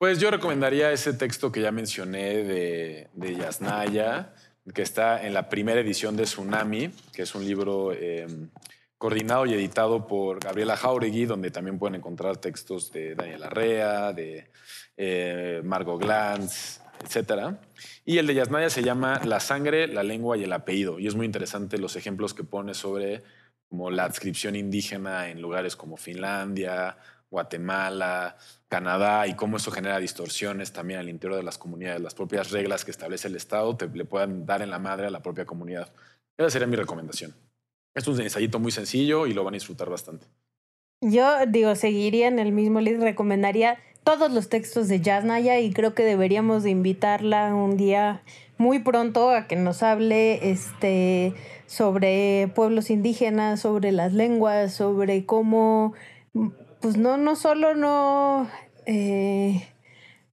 [0.00, 4.32] Pues yo recomendaría ese texto que ya mencioné de, de Yasnaya
[4.72, 8.48] que está en la primera edición de Tsunami, que es un libro em,
[8.96, 14.48] coordinado y editado por Gabriela Jauregui, donde también pueden encontrar textos de Daniel Arrea, de
[14.96, 17.58] eh, Margot Glantz, etc.
[18.06, 20.98] Y el de Yasnaya se llama La sangre, la lengua y el apellido.
[20.98, 23.22] Y es muy interesante los ejemplos que pone sobre
[23.68, 26.96] como la adscripción indígena en lugares como Finlandia,
[27.30, 28.36] Guatemala,
[28.68, 32.00] Canadá y cómo eso genera distorsiones también al interior de las comunidades.
[32.00, 35.10] Las propias reglas que establece el Estado te le puedan dar en la madre a
[35.10, 35.92] la propia comunidad.
[36.36, 37.34] Esa sería mi recomendación.
[37.94, 40.26] Es un ensayito muy sencillo y lo van a disfrutar bastante.
[41.00, 45.94] Yo digo, seguiría en el mismo, les recomendaría todos los textos de Naya y creo
[45.94, 48.22] que deberíamos de invitarla un día
[48.58, 51.34] muy pronto a que nos hable este,
[51.66, 55.94] sobre pueblos indígenas, sobre las lenguas, sobre cómo
[56.80, 58.48] pues no, no solo no,
[58.86, 59.62] eh,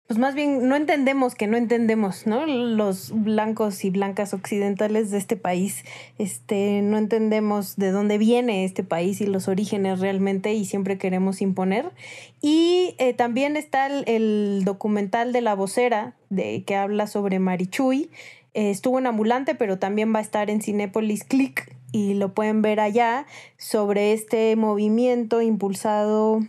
[0.08, 2.46] pues más bien no entendemos que no entendemos, ¿no?
[2.46, 5.84] Los blancos y blancas occidentales de este país,
[6.18, 11.42] este, no entendemos de dónde viene este país y los orígenes realmente y siempre queremos
[11.42, 11.92] imponer.
[12.42, 18.10] Y eh, también está el, documental de la vocera de, que habla sobre Marichuy.
[18.54, 22.62] Eh, estuvo en Ambulante, pero también va a estar en Cinépolis Click y lo pueden
[22.62, 23.26] ver allá
[23.58, 26.42] sobre este movimiento impulsado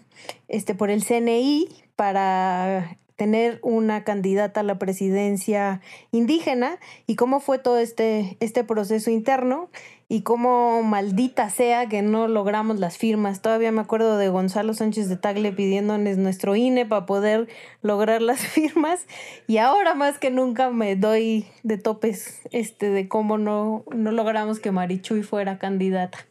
[0.48, 5.80] este, por el CNI para tener una candidata a la presidencia
[6.12, 9.70] indígena y cómo fue todo este, este proceso interno
[10.08, 13.42] y cómo maldita sea que no logramos las firmas.
[13.42, 17.48] Todavía me acuerdo de Gonzalo Sánchez de Tagle pidiéndonos nuestro INE para poder
[17.82, 19.06] lograr las firmas
[19.46, 24.60] y ahora más que nunca me doy de topes este de cómo no, no logramos
[24.60, 26.26] que Marichuy fuera candidata.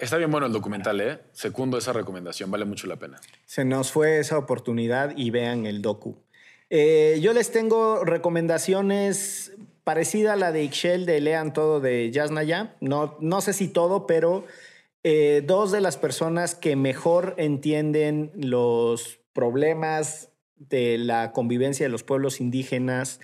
[0.00, 1.18] Está bien bueno el documental, ¿eh?
[1.32, 3.20] Secundo esa recomendación, vale mucho la pena.
[3.44, 6.16] Se nos fue esa oportunidad y vean el docu.
[6.70, 9.52] Eh, yo les tengo recomendaciones
[9.84, 12.76] parecida a la de Ixchel de Lean Todo de Yasnaya.
[12.80, 14.44] No, no sé si todo, pero
[15.02, 22.04] eh, dos de las personas que mejor entienden los problemas de la convivencia de los
[22.04, 23.20] pueblos indígenas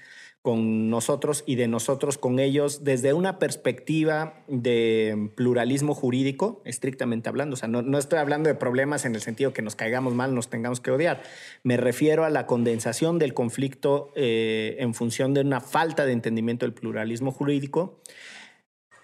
[0.49, 7.53] con nosotros y de nosotros con ellos desde una perspectiva de pluralismo jurídico, estrictamente hablando.
[7.53, 10.49] O sea, no, estoy hablando de problemas en el sentido que nos caigamos mal, nos
[10.49, 11.21] tengamos que odiar.
[11.65, 16.65] Me refiero a la condensación del conflicto eh, en función de una falta de entendimiento
[16.65, 18.01] del pluralismo jurídico.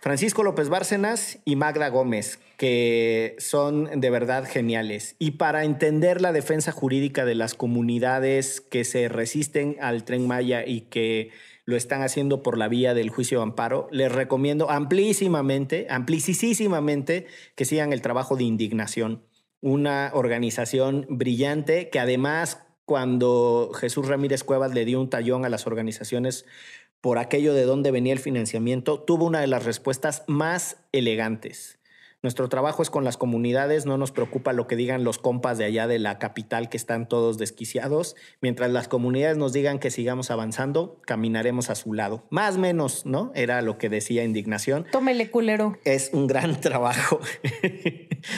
[0.05, 5.17] Francisco López Bárcenas y Magda Gómez, que son de verdad geniales.
[5.19, 10.67] Y para entender la defensa jurídica de las comunidades que se resisten al tren Maya
[10.67, 11.31] y que
[11.65, 17.27] lo están haciendo por la vía del juicio amparo, les recomiendo amplísimamente, amplísimamente
[17.57, 19.25] que sigan el trabajo de indignación
[19.63, 25.67] una organización brillante que además cuando Jesús Ramírez Cuevas le dio un tallón a las
[25.67, 26.45] organizaciones
[27.05, 31.79] por aquello de dónde venía el financiamiento, tuvo una de las respuestas más elegantes.
[32.23, 35.67] Nuestro trabajo es con las comunidades, no nos preocupa lo que digan los compas de
[35.67, 38.17] allá de la capital que están todos desquiciados.
[38.41, 42.25] Mientras las comunidades nos digan que sigamos avanzando, caminaremos a su lado.
[42.31, 43.33] Más o menos, ¿no?
[43.35, 44.87] Era lo que decía Indignación.
[44.91, 45.77] Tómele, culero.
[45.85, 47.21] Es un gran trabajo.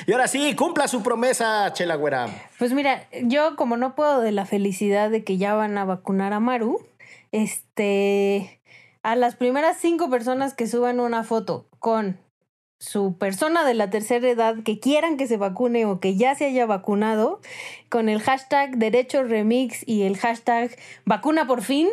[0.08, 2.48] y ahora sí, cumpla su promesa, Chela Güera.
[2.58, 6.32] Pues mira, yo como no puedo de la felicidad de que ya van a vacunar
[6.32, 6.80] a Maru,
[7.30, 8.55] este,
[9.06, 12.18] a las primeras cinco personas que suban una foto con
[12.80, 16.46] su persona de la tercera edad que quieran que se vacune o que ya se
[16.46, 17.40] haya vacunado
[17.88, 21.88] con el hashtag derecho remix y el hashtag vacuna por fin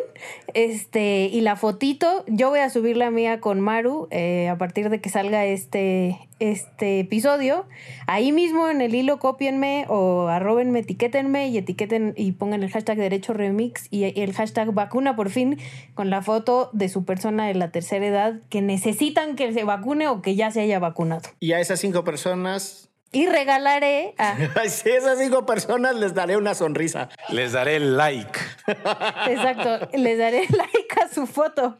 [0.55, 4.89] este y la fotito yo voy a subir la mía con Maru eh, a partir
[4.89, 7.65] de que salga este este episodio
[8.05, 12.97] ahí mismo en el hilo copienme o arrobenme etiquétenme y etiqueten y pongan el hashtag
[12.97, 15.57] derecho remix y el hashtag vacuna por fin
[15.93, 20.07] con la foto de su persona de la tercera edad que necesitan que se vacune
[20.07, 24.63] o que ya se haya vacunado Y a esas cinco personas, y regalaré a a
[24.63, 27.09] esas cinco personas les daré una sonrisa.
[27.29, 28.39] Les daré like.
[28.67, 31.77] Exacto, les daré like su foto.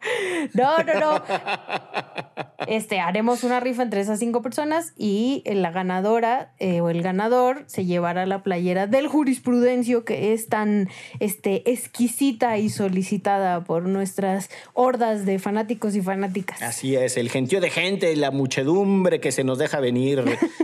[0.54, 1.24] No, no, no.
[2.68, 7.64] Este, haremos una rifa entre esas cinco personas y la ganadora eh, o el ganador
[7.68, 14.50] se llevará la playera del jurisprudencio que es tan este, exquisita y solicitada por nuestras
[14.74, 16.62] hordas de fanáticos y fanáticas.
[16.62, 20.24] Así es, el gentío de gente, la muchedumbre que se nos deja venir,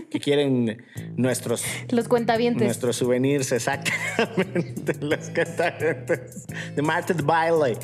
[0.09, 0.83] que quieren
[1.15, 2.65] nuestros, Los cuentavientes.
[2.65, 7.77] nuestros souvenirs, exactamente, los cuentavientes de Marta de Baile.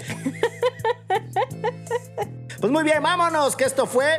[2.60, 4.18] Pues muy bien, vámonos, que esto fue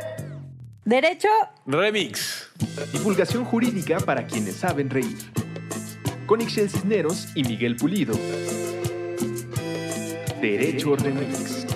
[0.85, 1.27] Derecho,
[1.65, 2.49] Remix.
[2.93, 5.17] Divulgación jurídica para quienes saben reír.
[6.25, 8.13] Con Ixel Cisneros y Miguel Pulido.
[10.41, 11.66] Derecho Remix.